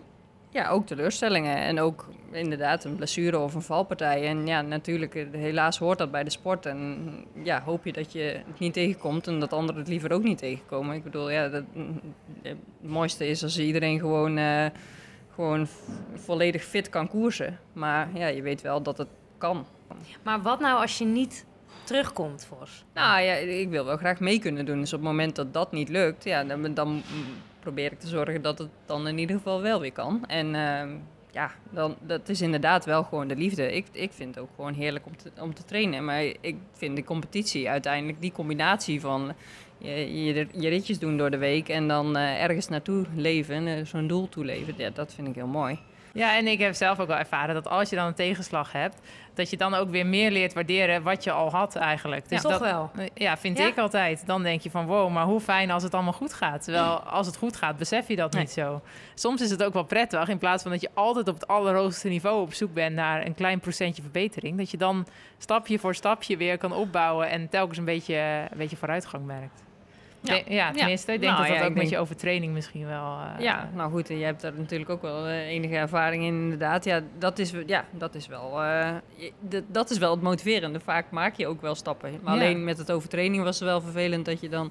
[0.50, 4.26] Ja, ook teleurstellingen en ook inderdaad een blessure of een valpartij.
[4.26, 6.66] En ja, natuurlijk, eh, helaas hoort dat bij de sport.
[6.66, 7.08] En
[7.42, 10.38] ja, hoop je dat je het niet tegenkomt en dat anderen het liever ook niet
[10.38, 10.96] tegenkomen.
[10.96, 12.00] Ik bedoel, ja, dat, mm,
[12.42, 14.66] het mooiste is als iedereen gewoon, eh,
[15.34, 15.66] gewoon
[16.14, 17.58] volledig fit kan koersen.
[17.72, 19.08] Maar ja, je weet wel dat het
[19.38, 19.66] kan.
[20.22, 21.46] Maar wat nou als je niet
[21.84, 22.84] terugkomt, Vos?
[22.94, 24.80] Nou ja, ik wil wel graag mee kunnen doen.
[24.80, 27.02] Dus op het moment dat dat niet lukt, ja, dan, dan
[27.60, 30.24] probeer ik te zorgen dat het dan in ieder geval wel weer kan.
[30.26, 30.90] En ehm,
[31.30, 33.72] ja, dan, dat is inderdaad wel gewoon de liefde.
[33.72, 36.04] Ik, ik vind het ook gewoon heerlijk om te, om te trainen.
[36.04, 39.32] Maar ik vind de competitie uiteindelijk, die combinatie van
[39.78, 43.84] je, je, je ritjes doen door de week en dan eh, ergens naartoe leven, eh,
[43.84, 45.78] zo'n doel toeleven, ja, dat vind ik heel mooi.
[46.16, 49.00] Ja, en ik heb zelf ook wel ervaren dat als je dan een tegenslag hebt,
[49.34, 52.28] dat je dan ook weer meer leert waarderen wat je al had eigenlijk.
[52.28, 52.90] Dus Toch dat, wel.
[53.14, 53.66] Ja, vind Ja.
[53.66, 54.22] ik altijd.
[54.26, 56.62] Dan denk je van wow, maar hoe fijn als het allemaal goed gaat.
[56.64, 58.42] Terwijl als het goed gaat, besef je dat Nee.
[58.42, 58.80] niet zo.
[59.14, 62.08] Soms is het ook wel prettig, in plaats van dat je altijd op het allerhoogste
[62.08, 65.06] niveau op zoek bent naar een klein procentje verbetering, dat je dan
[65.38, 68.14] stapje voor stapje weer kan opbouwen en telkens een beetje,
[68.50, 69.64] een beetje vooruitgang merkt.
[70.26, 70.42] Ja.
[70.48, 71.12] Ja, tenminste.
[71.12, 73.18] Ik denk Nou dat dat ook met je overtraining misschien wel...
[73.36, 76.34] eh, Ja, nou goed, en jij hebt daar natuurlijk ook wel eh, enige ervaring in,
[76.34, 76.84] inderdaad.
[76.84, 78.88] Ja, dat is, ja, dat is wel, eh,
[79.48, 80.80] je- dat is wel het motiverende.
[80.80, 82.10] Vaak maak je ook wel stappen.
[82.22, 84.70] Maar alleen met het overtraining was het wel vervelend dat je dan...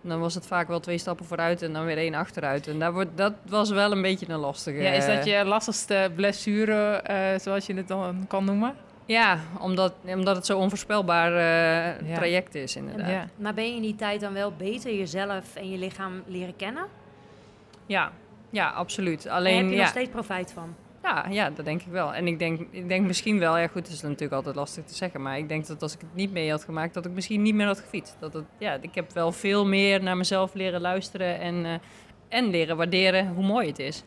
[0.00, 2.66] Dan was het vaak wel twee stappen vooruit en dan weer één achteruit.
[2.68, 4.78] En daar wordt, dat was wel een beetje een lastige...
[4.82, 7.02] Ja, is dat je lastigste blessure,
[7.42, 8.74] zoals je het dan kan noemen?
[9.06, 12.14] Ja, omdat, omdat het zo'n onvoorspelbaar eh, Ja.
[12.14, 13.10] traject is, inderdaad.
[13.10, 13.28] Ja.
[13.36, 16.86] Maar ben je in die tijd dan wel beter jezelf en je lichaam leren kennen?
[17.86, 18.12] Ja,
[18.50, 19.26] ja absoluut.
[19.26, 20.74] en Alleen, heb je ja, nog steeds profijt van?
[21.02, 22.14] Ja, ja, dat denk ik wel.
[22.14, 24.94] En ik denk, ik denk misschien wel, ja goed, het is natuurlijk altijd lastig te
[24.94, 27.42] zeggen, maar ik denk dat als ik het niet mee had gemaakt, dat ik misschien
[27.42, 28.16] niet meer had gefietst.
[28.18, 31.72] Dat het, ja, ik heb wel veel meer naar mezelf leren luisteren en, eh,
[32.28, 34.04] en leren waarderen hoe mooi het is.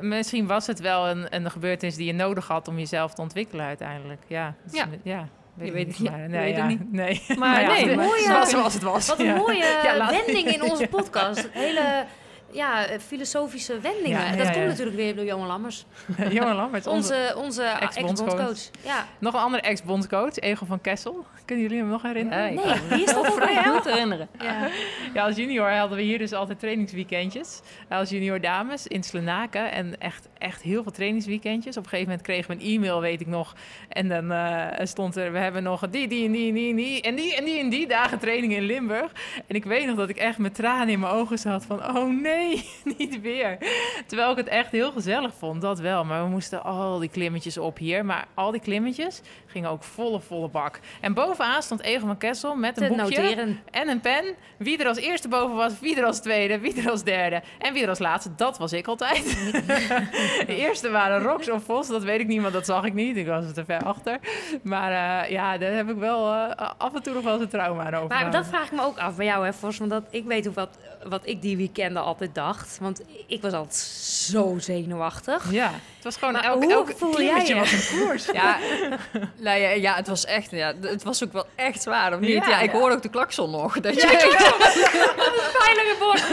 [0.00, 3.64] Misschien was het wel een, een gebeurtenis die je nodig had om jezelf te ontwikkelen
[3.66, 4.22] uiteindelijk.
[4.26, 4.54] Ja,
[5.02, 5.28] Ja.
[5.62, 6.92] Je weet niet, het- maar- je nee, weet het ja, niet.
[7.02, 7.22] Nee.
[7.38, 9.06] Maar nee, het maar mooie- was zoals het was.
[9.08, 11.48] Wat een mooie Ja, wending in onze podcast.
[11.52, 12.04] Hele
[12.50, 14.20] ja, eh, filosofische wendingen.
[14.20, 15.84] Ja, ja, dat komt natuurlijk weer door Johan Lammers.
[16.30, 18.70] Johan Lammerts, onze, Onze, ex-bondscoach.
[18.84, 19.06] Ja.
[19.18, 21.24] nog een andere ex-bondscoach, Egon van Kessel.
[21.44, 22.54] Kunnen jullie hem nog herinneren?
[22.54, 24.28] Nee, wie is dat vrij goed herinneren.
[24.38, 24.68] Ja.
[25.14, 27.60] Ja, als junior hadden we hier dus altijd trainingsweekendjes.
[27.88, 29.72] Als junior dames in Slenaken.
[29.72, 31.76] En echt, echt heel veel trainingsweekendjes.
[31.76, 33.54] Op een gegeven moment kregen we een e-mail, weet ik nog.
[33.88, 37.02] En dan eh, stond er, we hebben nog die, die die die en die.
[37.02, 39.12] En die en die en die dagen training in Limburg.
[39.46, 41.96] En ik weet nog dat ik echt met tranen in mijn ogen zat van...
[41.96, 43.58] Oh nee, niet weer.
[44.06, 46.04] Terwijl ik het echt heel gezellig vond, dat wel.
[46.04, 48.04] Maar we moesten al die klimmetjes op hier.
[48.04, 49.22] Maar al die klimmetjes
[49.54, 50.80] gingen ook volle, volle bak.
[51.00, 53.60] En bovenaan stond Egon van Kessel met een Te boekje noteren.
[53.70, 54.24] en een pen.
[54.58, 57.72] Wie er als eerste boven was, wie er als tweede, wie er als derde en
[57.72, 58.34] wie er als laatste.
[58.36, 59.24] Dat was ik altijd.
[60.46, 63.16] de eerste waren Rox of Vos, dat weet ik niet, want dat zag ik niet.
[63.16, 64.18] Ik was er te ver achter.
[64.62, 67.48] Maar eh, ja, daar heb ik wel eh, af en toe nog wel eens een
[67.48, 68.08] trauma over.
[68.08, 69.78] Maar dat vraag ik me ook af bij jou, hè, Vos.
[69.78, 72.78] Want dat, ik weet ook wat, wat ik die weekenden altijd dacht.
[72.80, 75.52] Want ik was altijd zo zenuwachtig.
[75.52, 77.60] Ja, het was gewoon Maar elk, hoe elk voel klimmetje jij je?
[77.60, 78.26] was een koers.
[78.32, 78.58] Ja,
[79.44, 82.30] nou ja, ja, het was echt, ja, het was ook wel echt zwaar, of niet?
[82.44, 82.78] Ja, Ja, ik ja.
[82.78, 83.80] hoorde ook de klakson nog.
[83.80, 84.06] Dat je,
[85.58, 86.24] Pijnlijke woord.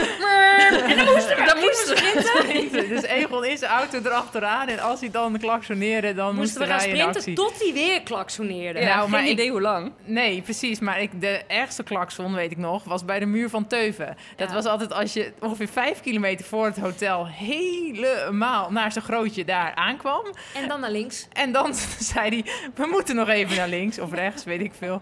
[0.90, 2.88] En dan moesten we, Dan moesten we sprinten.
[2.88, 6.66] Dus Egon is de auto erachteraan en als hij dan klaksoneerde, dan moesten we moesten
[6.68, 7.34] gaan sprinten actie.
[7.34, 8.80] tot hij weer klaksoneerde.
[8.80, 9.92] Ja, Nou, maar geen ik- idee hoe lang.
[10.04, 10.78] Nee, precies.
[10.80, 14.16] Maar ik, de ergste klakson, weet ik nog, was bij de muur van Teuven.
[14.36, 14.54] Dat Ja.
[14.54, 19.74] was altijd als je ongeveer vijf kilometer voor het hotel helemaal naar zijn grootje daar
[19.74, 20.24] aankwam.
[20.54, 21.26] En dan naar links.
[21.32, 21.74] En dan
[22.14, 25.00] zei hij, we moeten nog even naar links of rechts, weet ik veel.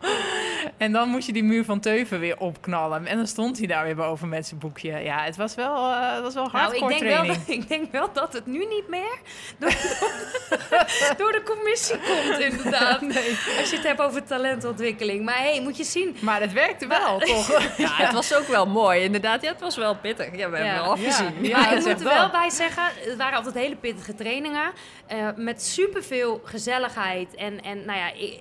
[0.77, 3.07] En dan moest je die muur van Teuven weer opknallen.
[3.07, 4.99] En dan stond hij daar weer boven met zijn boekje.
[4.99, 7.39] Ja, het was wel, eh het was wel Nou, ik hardcore denk, wel training.
[7.47, 9.19] dat, ik denk wel dat het nu niet meer
[9.59, 9.71] door,
[11.19, 13.03] door de commissie komt, inderdaad.
[13.61, 15.25] Als je het hebt over talentontwikkeling.
[15.25, 16.17] Maar hé, hey, moet je zien.
[16.21, 17.49] Maar het werkte wel, toch?
[17.77, 19.03] Ja, het was ook wel mooi.
[19.03, 20.27] Inderdaad, ja, het was wel pittig.
[20.37, 21.35] Ja, we hebben er afgezien.
[21.41, 21.59] Ja.
[21.61, 22.31] maar ik moet er wel wel.
[22.31, 24.71] bij zeggen, het waren altijd hele pittige trainingen.
[25.07, 27.35] eh, met superveel gezelligheid.
[27.35, 28.39] En, en nou ja, ik,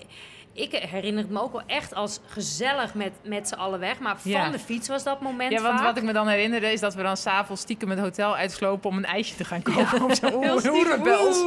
[0.53, 3.99] ik herinner het me ook wel echt als gezellig met, met z'n allen weg.
[3.99, 4.49] Maar van Ja.
[4.49, 5.83] de fiets was dat moment Ja, want vaak.
[5.87, 8.97] wat ik me dan herinnerde is dat we dan s'avonds stiekem het hotel uitslopen om
[8.97, 10.01] een ijsje te gaan kopen.
[10.03, 11.37] Op zo'n Heel oeh, hoe rebels.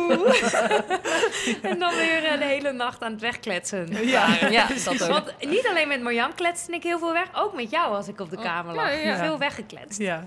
[1.70, 4.06] en dan weer eh, de hele nacht aan het wegkletsen.
[4.06, 5.08] Ja, Ja, dat ook.
[5.08, 8.20] Want niet alleen met Marjan kletste ik heel veel weg, ook met jou als ik
[8.20, 9.02] op de Oh, kamer ja, lag.
[9.02, 9.16] ja.
[9.24, 9.98] Veel weggekletst.
[9.98, 10.26] Ja.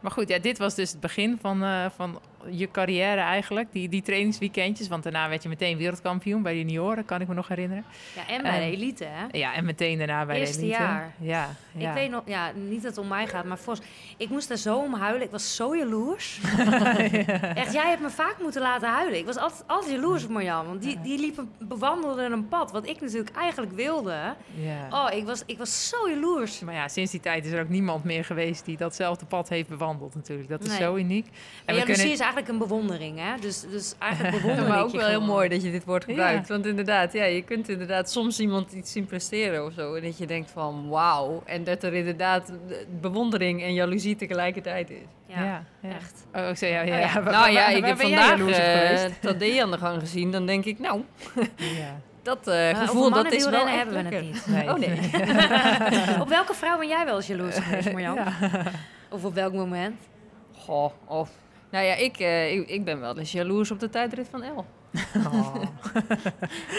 [0.00, 3.72] Maar goed, ja, dit was dus het begin van, eh, van je carrière eigenlijk.
[3.72, 4.88] Die, die trainingsweekendjes.
[4.88, 7.84] Want daarna werd je meteen wereldkampioen bij de junioren, kan ik me nog herinneren.
[8.14, 9.38] Ja, en bij de Ehm, elite, hè?
[9.38, 10.78] Ja, en meteen daarna bij Eerste de elite.
[10.78, 11.12] jaar.
[11.18, 11.88] Ja, ja.
[11.88, 14.56] Ik weet nog, ja, niet dat het om mij gaat, maar volgens, ik moest daar
[14.56, 15.22] zo om huilen.
[15.22, 16.40] Ik was zo jaloers.
[17.54, 19.18] Echt, jij hebt me vaak moeten laten huilen.
[19.18, 22.72] Ik was altijd, altijd jaloers op Marjan, want die, die liep een, bewandelde een pad
[22.72, 24.34] wat ik natuurlijk eigenlijk wilde.
[24.54, 24.86] Ja.
[24.90, 26.60] Oh, ik was, ik was zo jaloers.
[26.60, 29.68] Maar ja, sinds die tijd is er ook niemand meer geweest die datzelfde pad heeft
[29.68, 30.48] bewandeld natuurlijk.
[30.48, 30.78] Dat is Nee.
[30.78, 31.26] zo uniek.
[31.64, 33.40] En we kunnen- is eigenlijk een bewondering, hè?
[33.40, 36.48] Dus, dus eigenlijk bewonder maar ik ook wel heel mooi dat je dit woord gebruikt.
[36.48, 36.54] Ja.
[36.54, 39.94] Want inderdaad, ja, je kunt inderdaad soms iemand iets zien presteren of zo.
[39.94, 41.42] En dat je denkt van wauw.
[41.44, 44.96] En dat er inderdaad de- bewondering en jaloezie tegelijkertijd is.
[45.26, 45.88] Ja, ja.
[45.88, 46.26] echt.
[46.34, 46.94] Oh, ik zei ja, ja.
[47.06, 47.30] Oh ja.
[47.40, 49.10] Nou ja, ik heb vandaag eh geweest?
[49.22, 50.30] Tadej aan de gang gezien.
[50.30, 51.02] Dan denk ik, nou,
[51.56, 52.00] Ja.
[52.22, 54.46] dat eh, Maar gevoel dat is wel hebben we het niet.
[54.46, 54.68] Nee.
[54.70, 56.20] Oh nee.
[56.20, 58.14] op welke vrouw ben jij wel eens jaloers geweest, Marjan?
[58.14, 58.32] Ja.
[59.10, 59.96] Of op welk moment?
[60.52, 61.30] Goh, of...
[61.70, 64.66] Nou ja, ik, eh, ik, ik ben wel eens jaloers op de tijdrit van El.
[65.16, 65.54] Oh.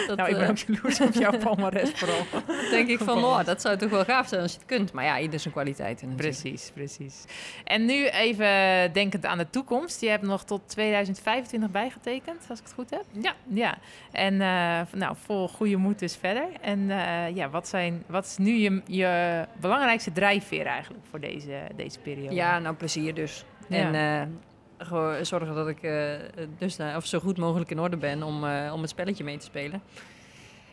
[0.06, 2.42] Dat, Nou, ik ben eh, ook jaloers op jouw palmares vooral.
[2.70, 4.92] denk ik van, oh, dat zou toch wel gaaf zijn als je het kunt.
[4.92, 6.38] Maar ja, ieder zijn kwaliteiten natuurlijk.
[6.40, 7.24] Precies, precies.
[7.64, 10.00] En nu even denkend aan de toekomst.
[10.00, 13.04] Je hebt nog tot 2025 bijgetekend, als ik het goed heb.
[13.10, 13.34] Ja.
[13.48, 13.78] Ja,
[14.12, 16.46] en eh, nou, vol goede moed dus verder.
[16.60, 16.86] En
[17.34, 22.34] ja, wat, zijn, wat is nu je, je belangrijkste drijfveer eigenlijk voor deze, deze periode?
[22.34, 23.44] Ja, nou plezier dus.
[23.68, 23.92] Ja.
[23.92, 24.40] En
[24.78, 26.12] gewoon zorgen dat ik eh,
[26.58, 29.36] dus, nou, of zo goed mogelijk in orde ben om, eh, om het spelletje mee
[29.36, 29.82] te spelen.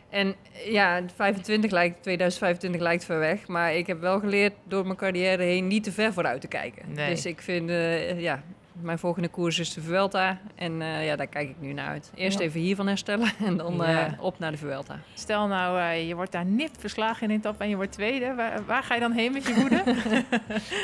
[0.08, 4.96] En ja, 25 lijkt, 2025 lijkt ver weg, maar ik heb wel geleerd door mijn
[4.96, 6.92] carrière heen niet te ver vooruit te kijken.
[6.92, 7.10] Nee.
[7.10, 8.42] Dus ik vind, eh, ja,
[8.80, 12.10] mijn volgende koers is de Vuelta en eh, ja, daar kijk ik nu naar uit.
[12.14, 12.44] Eerst Ja.
[12.44, 14.16] even hiervan herstellen en dan eh, Ja.
[14.20, 14.98] op naar de Vuelta.
[15.14, 18.34] Stel nou, eh, je wordt daar nipt verslagen in een etappe en je wordt tweede.
[18.34, 19.82] Waar, waar ga je dan heen met je woede?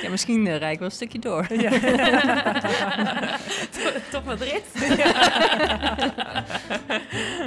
[0.02, 1.46] Ja, misschien uh, rij ik wel een stukje door.
[4.10, 4.62] Toch Madrid?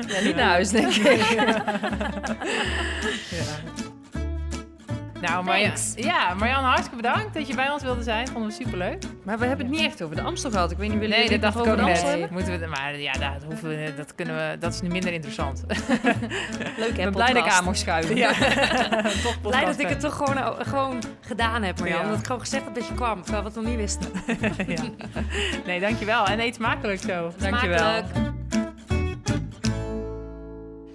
[0.07, 1.55] Ja, niet naar huis, denk ik.
[5.27, 8.27] Nou, Marjan, ja, Marjan, hartstikke bedankt dat je bij ons wilde zijn.
[8.27, 9.03] Vonden we superleuk.
[9.23, 10.71] Maar we hebben het niet echt over de Amstel gehad.
[10.71, 11.85] Ik weet niet, willen Nee, dat het dacht ik ook net.
[11.85, 12.29] Amstel hebben?
[12.31, 15.63] Moeten we, maar ja, dat, hoeven we, dat, kunnen we, dat is nu minder interessant.
[16.77, 18.15] Leuk, Ik hè, ben blij dat ik aan mocht schuiven.
[18.15, 18.33] ja,
[19.41, 22.01] Blij dat ik het toch gewoon, gewoon gedaan heb, Marjan.
[22.01, 22.09] Ja.
[22.09, 24.11] Dat ik gewoon gezegd heb dat je kwam, terwijl we het nog niet wisten.
[24.75, 25.07] ja.
[25.65, 26.25] Nee, dankjewel.
[26.25, 27.31] En eet smakelijk zo.
[27.37, 27.77] Dankjewel.
[27.77, 28.44] Smakelijk.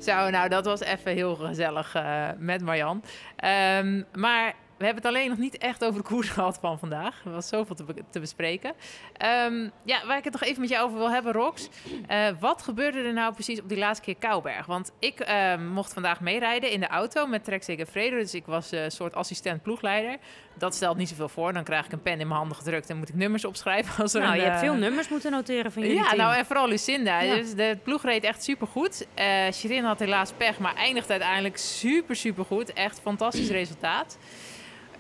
[0.00, 3.02] Zo, nou, dat was even heel gezellig eh, met Marjan.
[3.36, 7.22] Ehm, maar we hebben het alleen nog niet echt over de koers gehad van vandaag.
[7.24, 8.72] Er was zoveel te, be- te bespreken.
[9.16, 11.68] Ehm, ja, waar ik het nog even met jou over wil hebben, Rox.
[12.06, 14.66] Eh, wat gebeurde er nou precies op die laatste keer Kouberg?
[14.66, 18.16] Want ik ehm, mocht vandaag meerijden in de auto met Trek Fredo.
[18.16, 20.16] Dus ik was een soort assistent ploegleider.
[20.54, 21.52] Dat stelt niet zoveel voor.
[21.52, 24.02] Dan krijg ik een pen in mijn handen gedrukt en moet ik nummers opschrijven.
[24.02, 26.16] Als er Nou, een, je hebt eh, veel nummers moeten noteren van jullie ja, team.
[26.16, 27.20] nou en vooral Lucinda.
[27.20, 27.34] Ja.
[27.34, 29.06] Dus de ploeg reed echt supergoed.
[29.14, 32.72] Eh Shirin had helaas pech, maar eindigt uiteindelijk super, super goed.
[32.72, 34.18] Echt fantastisch resultaat.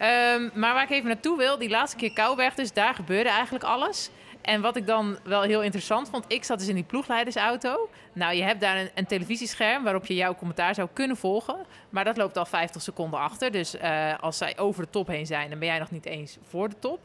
[0.00, 3.64] Ehm, maar waar ik even naartoe wil, die laatste keer Kouwberg dus, daar gebeurde eigenlijk
[3.64, 4.10] alles.
[4.40, 7.88] En wat ik dan wel heel interessant vond, ik zat dus in die ploegleidersauto.
[8.12, 11.56] Nou, je hebt daar een, een televisiescherm waarop je jouw commentaar zou kunnen volgen.
[11.90, 13.52] Maar dat loopt al 50 seconden achter.
[13.52, 16.38] Dus eh, als zij over de top heen zijn, dan ben jij nog niet eens
[16.48, 17.00] voor de top.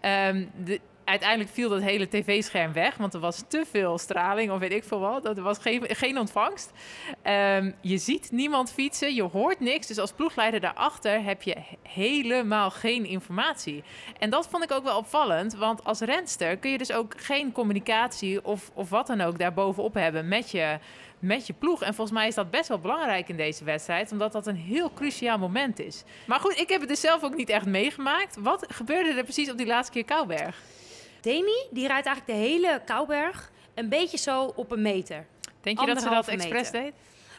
[0.00, 4.58] Ehm, de, uiteindelijk viel dat hele tv-scherm weg, want er was te veel straling of
[4.58, 5.24] weet ik veel wat.
[5.24, 6.72] Er was geen, geen ontvangst.
[7.22, 9.86] Ehm, je ziet niemand fietsen, je hoort niks.
[9.86, 13.82] Dus als ploegleider daarachter heb je helemaal geen informatie.
[14.18, 17.52] En dat vond ik ook wel opvallend, want als renster kun je dus ook geen
[17.52, 20.78] communicatie of, of wat dan ook daarbovenop hebben met je,
[21.18, 21.82] met je ploeg.
[21.82, 24.92] En volgens mij is dat best wel belangrijk in deze wedstrijd, omdat dat een heel
[24.92, 26.04] cruciaal moment is.
[26.26, 28.36] Maar goed, ik heb het dus zelf ook niet echt meegemaakt.
[28.40, 30.62] Wat gebeurde er precies op die laatste keer Kouwberg?
[31.20, 35.26] Demi, die rijdt eigenlijk de hele Kouberg een beetje zo op een meter.
[35.60, 36.92] Denk je dat ze dat expres deed?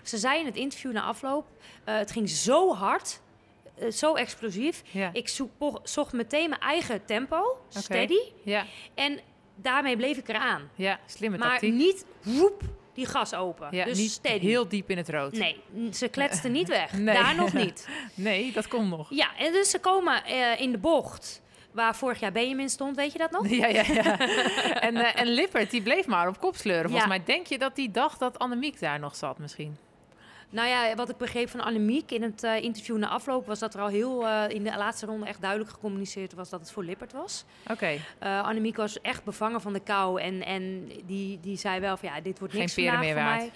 [0.04, 1.46] Ze zei in het interview na afloop,
[1.84, 3.22] eh, het ging zo hard,
[3.76, 4.82] eh, zo explosief.
[4.91, 5.10] Ja.
[5.13, 8.20] Ik zoek, zocht meteen mijn eigen tempo, steady.
[8.44, 9.20] Ja, En
[9.56, 10.70] daarmee bleef ik eraan.
[10.76, 11.74] ja, slimme Maar tactiek.
[11.74, 12.62] niet woep,
[12.94, 13.67] die gas open.
[13.72, 14.46] Ja, dus niet steady.
[14.46, 15.32] heel diep in het rood.
[15.34, 15.62] Nee,
[15.94, 16.94] ze kletste niet weg.
[16.94, 17.15] Nee.
[17.15, 17.88] Daar nog niet.
[18.13, 19.08] Nee, dat komt nog.
[19.10, 21.41] Ja, en dus ze komen eh, in de bocht
[21.73, 23.47] waar vorig jaar Benjamin stond, weet je dat nog?
[23.62, 24.19] Ja, ja, ja.
[24.88, 26.89] en, eh, en Lippert, die bleef maar op kop sleuren.
[26.89, 27.17] Volgens Ja.
[27.17, 29.77] mij denk je dat die dacht dat Annemiek daar nog zat misschien.
[30.51, 33.73] Nou ja, wat ik begreep van Annemiek in het eh, interview na afloop was dat
[33.73, 36.83] er al heel eh, in de laatste ronde echt duidelijk gecommuniceerd was dat het voor
[36.83, 37.45] Lippert was.
[37.69, 41.97] Oké, Eh Annemiek was echt bevangen van de kou en, en die, die zei wel
[41.97, 43.37] van ja, dit wordt Geen niks vandaag meer voor waard.
[43.39, 43.51] mij.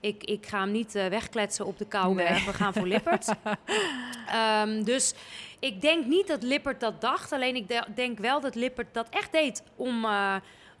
[0.00, 2.14] Ik, ik ga hem niet wegkletsen op de kou.
[2.14, 2.44] Nee.
[2.44, 3.28] We gaan voor Lippert.
[4.26, 5.14] Ehm, dus
[5.58, 7.32] ik denk niet dat Lippert dat dacht.
[7.32, 10.06] Alleen ik de- denk wel dat Lippert dat echt deed om,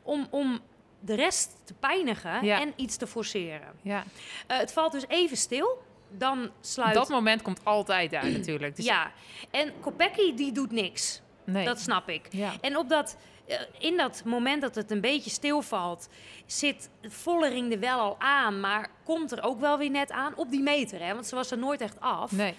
[0.02, 0.60] om, om
[1.00, 2.60] de rest te pijnigen Ja.
[2.60, 3.68] en iets te forceren.
[3.82, 4.04] ja.
[4.46, 5.84] Eh, het valt dus even stil.
[6.10, 6.94] Dan sluit...
[6.94, 8.76] Dat moment komt altijd daar natuurlijk.
[8.76, 9.12] Dus, Ja,
[9.50, 11.20] en Kopecky die doet niks.
[11.44, 11.64] nee.
[11.64, 12.26] Dat snap ik.
[12.30, 12.52] ja.
[12.60, 16.08] En op dat, eh, in dat moment dat het een beetje stilvalt,
[16.46, 20.50] zit Vollering er wel al aan, maar komt er ook wel weer net aan op
[20.50, 21.14] die meter, hè?
[21.14, 22.32] Want ze was er nooit echt af.
[22.32, 22.54] Nee.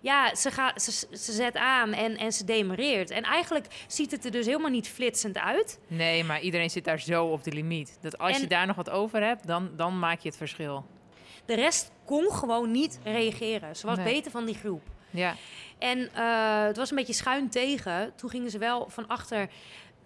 [0.00, 3.10] Ja, ze, gaat, ze, ze zet aan en, en ze demareert.
[3.10, 5.78] En eigenlijk ziet het er dus helemaal niet flitsend uit.
[5.86, 7.98] nee, maar iedereen zit daar zo op de limiet.
[8.00, 10.84] Dat als En- je daar nog wat over hebt, dan, dan maak je het verschil.
[11.46, 13.76] De rest kon gewoon niet reageren.
[13.76, 14.14] Ze was Nee.
[14.14, 14.82] beter van die groep.
[15.10, 15.34] Ja,
[15.78, 18.12] En eh, het was een beetje schuin tegen.
[18.16, 19.48] Toen gingen ze wel van achter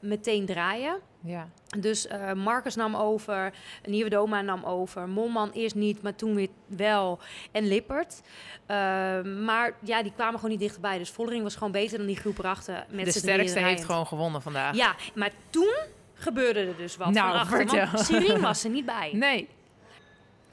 [0.02, 0.98] meteen draaien.
[1.20, 1.48] ja.
[1.78, 3.52] Dus eh, Marcus nam over,
[3.84, 7.18] Nieuwe Doma nam over, Momman eerst niet, maar toen weer wel.
[7.52, 8.20] En Lippert.
[8.66, 8.76] Eh,
[9.22, 10.98] maar ja, die kwamen gewoon niet dichterbij.
[10.98, 12.86] Dus Vollering was gewoon beter dan die groep erachter.
[12.90, 14.74] Met de sterkste heeft gewoon gewonnen vandaag.
[14.76, 15.74] Ja, maar toen
[16.14, 17.86] gebeurde er dus wat Nou, vertel.
[17.98, 19.10] Sirien was er niet bij.
[19.12, 19.48] Nee,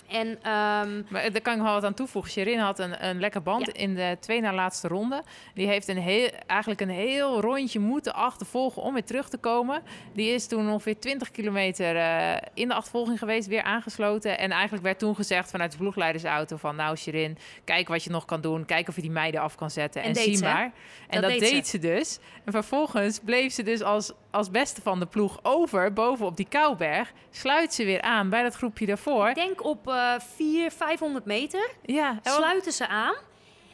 [0.10, 2.32] En ehm, maar eh, daar kan ik wel wat aan toevoegen.
[2.32, 3.74] Sherin had een, een lekker band Ja.
[3.74, 5.24] in de twee na laatste ronde.
[5.54, 9.82] Die heeft een heel, eigenlijk een heel rondje moeten achtervolgen om weer terug te komen.
[10.14, 14.38] Die is toen ongeveer 20 kilometer eh, in de achtervolging geweest, weer aangesloten.
[14.40, 16.76] En eigenlijk werd toen gezegd vanuit de ploegleidersauto van...
[16.76, 18.66] nou Sherin, kijk wat je nog kan doen.
[18.66, 20.02] Kijk of je die meiden af kan zetten.
[20.02, 20.72] En En, deed zie maar.
[21.10, 21.70] En Dat dat, deed deed, ze.
[21.70, 21.80] ze.
[21.80, 22.20] dus.
[22.46, 26.48] En vervolgens bleef ze dus als, als beste van de ploeg over, boven op die
[26.50, 27.12] Kouberg.
[27.32, 29.30] Sluit ze weer aan bij dat groepje daarvoor.
[29.30, 33.16] ik denk op eh 400, 500 meter Ja, sluiten ze aan.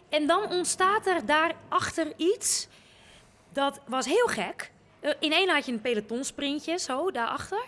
[0.10, 2.68] En dan ontstaat er daarachter iets.
[3.54, 4.72] Dat was heel gek.
[5.00, 7.64] Eh, In één had je een pelotonsprintje, zo, daarachter.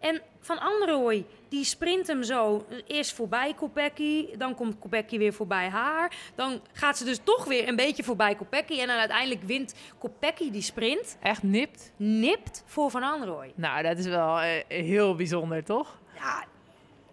[0.00, 4.36] En Van Androoy, die sprint hem zo eerst voorbij Kopecky.
[4.36, 6.12] Dan komt Kopecky weer voorbij haar.
[6.34, 8.80] Dan gaat ze dus toch weer een beetje voorbij Kopecky.
[8.80, 11.16] En dan uiteindelijk wint Kopecky die sprint.
[11.20, 11.92] echt nipt.
[11.96, 13.52] Nipt voor Van Androoy.
[13.54, 15.98] Nou, dat is wel eh, heel bijzonder, toch?
[16.14, 16.44] Ja,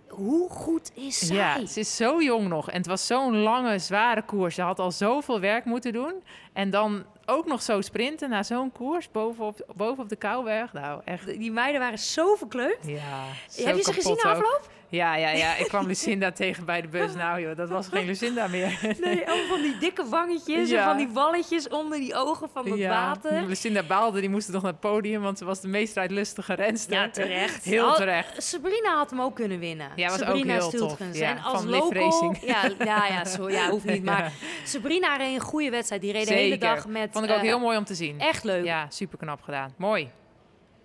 [0.07, 1.35] hoe goed is zij?
[1.35, 2.69] Ja, ze is zo jong nog.
[2.69, 4.55] En het was zo'n lange, zware koers.
[4.55, 6.13] Ze had al zoveel werk moeten doen.
[6.53, 10.73] En dan ook nog zo sprinten naar zo'n koers bovenop, bovenop de Kouwberg.
[10.73, 11.25] Nou, echt.
[11.25, 12.77] Die meiden waren zo verkleumd.
[12.85, 14.35] Ja, zo Heb je ze gezien na ook.
[14.35, 14.69] afloop?
[14.89, 15.55] Ja, ja, ja.
[15.55, 17.13] Ik kwam Lucinda tegen bij de bus.
[17.13, 18.79] Nou joh, dat was geen Lucinda meer.
[19.01, 20.85] Nee, allemaal van die dikke wangetjes en Ja.
[20.85, 23.43] van die walletjes onder die ogen van het water.
[23.47, 26.93] Lucinda baalde, die moest nog naar het podium, want ze was de meest strijdlustige renster.
[26.93, 27.63] Ja, terecht.
[27.63, 28.43] Heel Al- terecht.
[28.43, 29.87] Sabrina had hem ook kunnen winnen.
[29.95, 30.97] Ja, was ook heel tof.
[31.11, 32.35] Ja, en als van local.
[32.45, 34.03] Ja, ja, ja, zo, ja, hoeft niet.
[34.03, 34.29] Maar Ja.
[34.65, 36.01] Sabrina reed een goede wedstrijd.
[36.01, 37.09] Die reed hele dag met...
[37.11, 38.19] Vond ik ook eh, heel mooi om te zien.
[38.19, 38.65] Echt leuk.
[38.65, 39.73] Ja, super knap gedaan.
[39.77, 40.09] Mooi.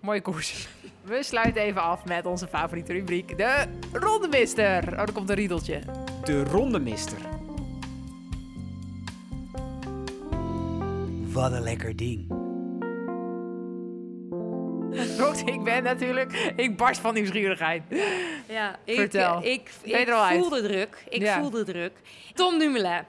[0.00, 0.68] Mooie koers.
[1.04, 4.92] We sluiten even af met onze favoriete rubriek, de Rondemister.
[4.92, 5.80] Oh, er komt een riedeltje.
[6.24, 7.18] De rondemister.
[11.32, 12.44] Wat een lekker ding.
[15.18, 16.52] Rox, ik ben natuurlijk...
[16.56, 17.82] Ik barst van nieuwsgierigheid.
[18.48, 19.44] Ja, ik, Vertel.
[19.44, 20.40] Ik, ik, uit?
[20.40, 21.04] voelde druk.
[21.08, 21.40] Ik Ja.
[21.40, 21.92] voelde druk.
[22.34, 23.04] Tom Dumoulin.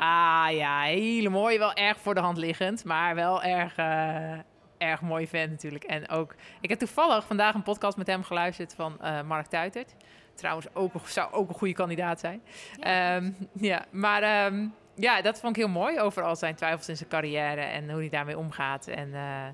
[0.00, 1.58] Ah ja, hele mooi.
[1.58, 4.32] Wel erg voor de hand liggend, maar wel erg, eh,
[4.78, 5.84] erg mooi fan natuurlijk.
[5.84, 9.94] En ook, ik heb toevallig vandaag een podcast met hem geluisterd van eh, Mark Tuitert.
[10.34, 12.42] Trouwens, ook, zou ook een goede kandidaat zijn.
[12.80, 16.96] Ja, ja maar ehm, ja, dat vond ik heel mooi over al zijn twijfels in
[16.96, 18.86] zijn carrière en hoe hij daarmee omgaat.
[18.86, 19.46] En eh,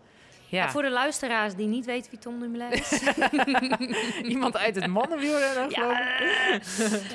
[0.49, 3.03] ja, Voor de luisteraars die niet weten wie Tom Dumoulin is.
[4.35, 5.77] iemand uit het mannenwielrennen ik.
[5.77, 6.61] ja,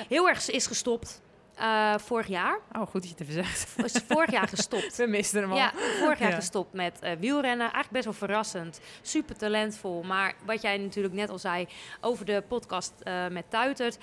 [0.08, 1.22] heel erg is gestopt.
[1.60, 2.58] Eh, vorig jaar.
[2.72, 3.74] Oh, goed dat je het even zegt.
[3.76, 4.96] Was vorig jaar gestopt.
[5.02, 5.56] We misten hem al.
[5.56, 6.34] Ja, vorig jaar Ja.
[6.34, 7.60] gestopt met eh, wielrennen.
[7.72, 8.80] Eigenlijk best wel verrassend.
[9.02, 10.02] Super talentvol.
[10.02, 11.66] Maar wat jij natuurlijk net al zei
[12.00, 13.98] over de podcast eh, met Tuitert.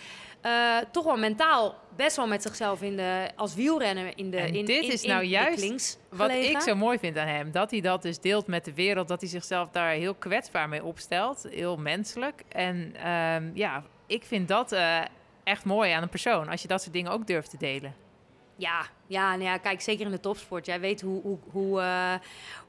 [0.92, 4.66] toch wel mentaal best wel met zichzelf in de, als wielrenner in de En in,
[4.66, 8.02] dit in- is nou juist Wat ik zo mooi vind aan hem, dat hij dat
[8.02, 12.42] dus deelt met de wereld, dat hij zichzelf daar heel kwetsbaar mee opstelt, heel menselijk.
[12.50, 14.76] En ehm, ja, ik vind dat
[15.48, 16.50] echt mooi aan een persoon.
[16.50, 17.96] Als je dat soort dingen ook durft te delen.
[18.60, 20.66] Ja, ja, nou ja, kijk, zeker in de topsport.
[20.66, 22.14] Jij weet hoe, hoe, hoe, eh,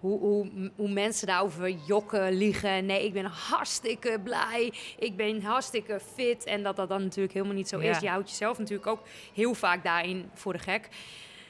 [0.01, 2.87] hoe, hoe, hoe mensen daarover jokken, liegen.
[2.87, 4.73] Nee, ik ben hartstikke blij.
[4.99, 6.45] Ik ben hartstikke fit.
[6.45, 7.91] En dat dat dan natuurlijk helemaal niet zo Ja.
[7.91, 7.99] is.
[7.99, 9.01] Je houdt jezelf natuurlijk ook
[9.35, 10.89] heel vaak daarin voor de gek.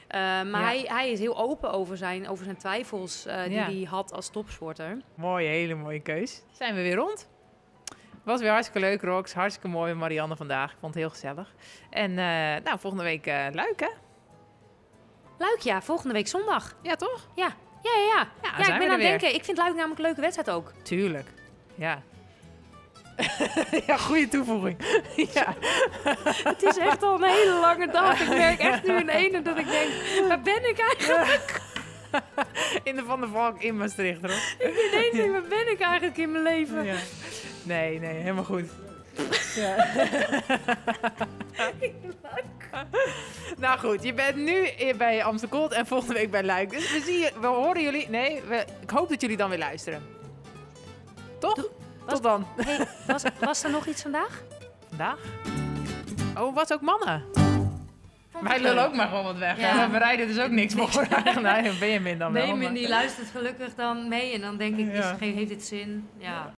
[0.08, 0.64] Eh, maar Ja.
[0.64, 3.64] hij, hij is heel open over zijn, over zijn twijfels eh, die Ja.
[3.64, 4.98] hij had als topsporter.
[5.14, 6.42] Mooie, hele mooie keus.
[6.52, 7.28] Zijn we weer rond.
[8.24, 9.34] Was weer hartstikke leuk, Rox.
[9.34, 10.70] Hartstikke mooi met Marianne vandaag.
[10.70, 11.54] Ik vond het heel gezellig.
[11.90, 13.88] En eh, nou, volgende week eh Luik, hè?
[15.38, 16.76] Luik, ja, volgende week zondag.
[16.82, 17.28] Ja, toch?
[17.34, 17.48] Ja,
[17.82, 18.28] ja, ja.
[18.42, 19.34] Ja, Ja, ik ben aan het denken.
[19.34, 20.72] Ik vind Luik namelijk een leuke wedstrijd ook.
[20.82, 21.28] Tuurlijk.
[21.74, 22.02] Ja.
[23.86, 24.76] ja, goede toevoeging.
[25.34, 25.54] ja.
[26.50, 28.20] Het is echt al een hele lange dag.
[28.20, 29.90] Ik merk echt nu in ene dat ik denk,
[30.28, 31.60] waar ben ik eigenlijk?
[32.82, 34.30] In de Van der Valk in Maastricht, hoor.
[34.68, 36.84] Ik ineens denk, waar ben ik eigenlijk in mijn leven?
[36.84, 36.96] Ja.
[37.68, 38.70] Nee, nee, helemaal goed.
[39.54, 39.76] Ja.
[43.64, 46.70] nou goed, je bent nu bij Amsterdam en volgende week bij Luik.
[46.70, 48.08] Dus we, zien we horen jullie...
[48.08, 50.02] Nee, we, ik hoop dat jullie dan weer luisteren.
[51.38, 51.68] Toch?
[52.06, 52.46] Tot dan.
[52.56, 54.42] Hey, was, was er nog iets vandaag?
[54.88, 55.18] Vandaag?
[56.38, 57.24] Oh, was ook mannen.
[58.42, 59.58] Wij lullen ook maar gewoon wat weg.
[59.58, 59.84] Ja.
[59.86, 61.06] We bereiden dus ook niks voor.
[61.42, 62.46] nee, Benjamin dan wel.
[62.46, 66.08] Nee, maar- die luistert gelukkig dan mee en dan denk ik, is, heeft dit zin?
[66.18, 66.46] Ja.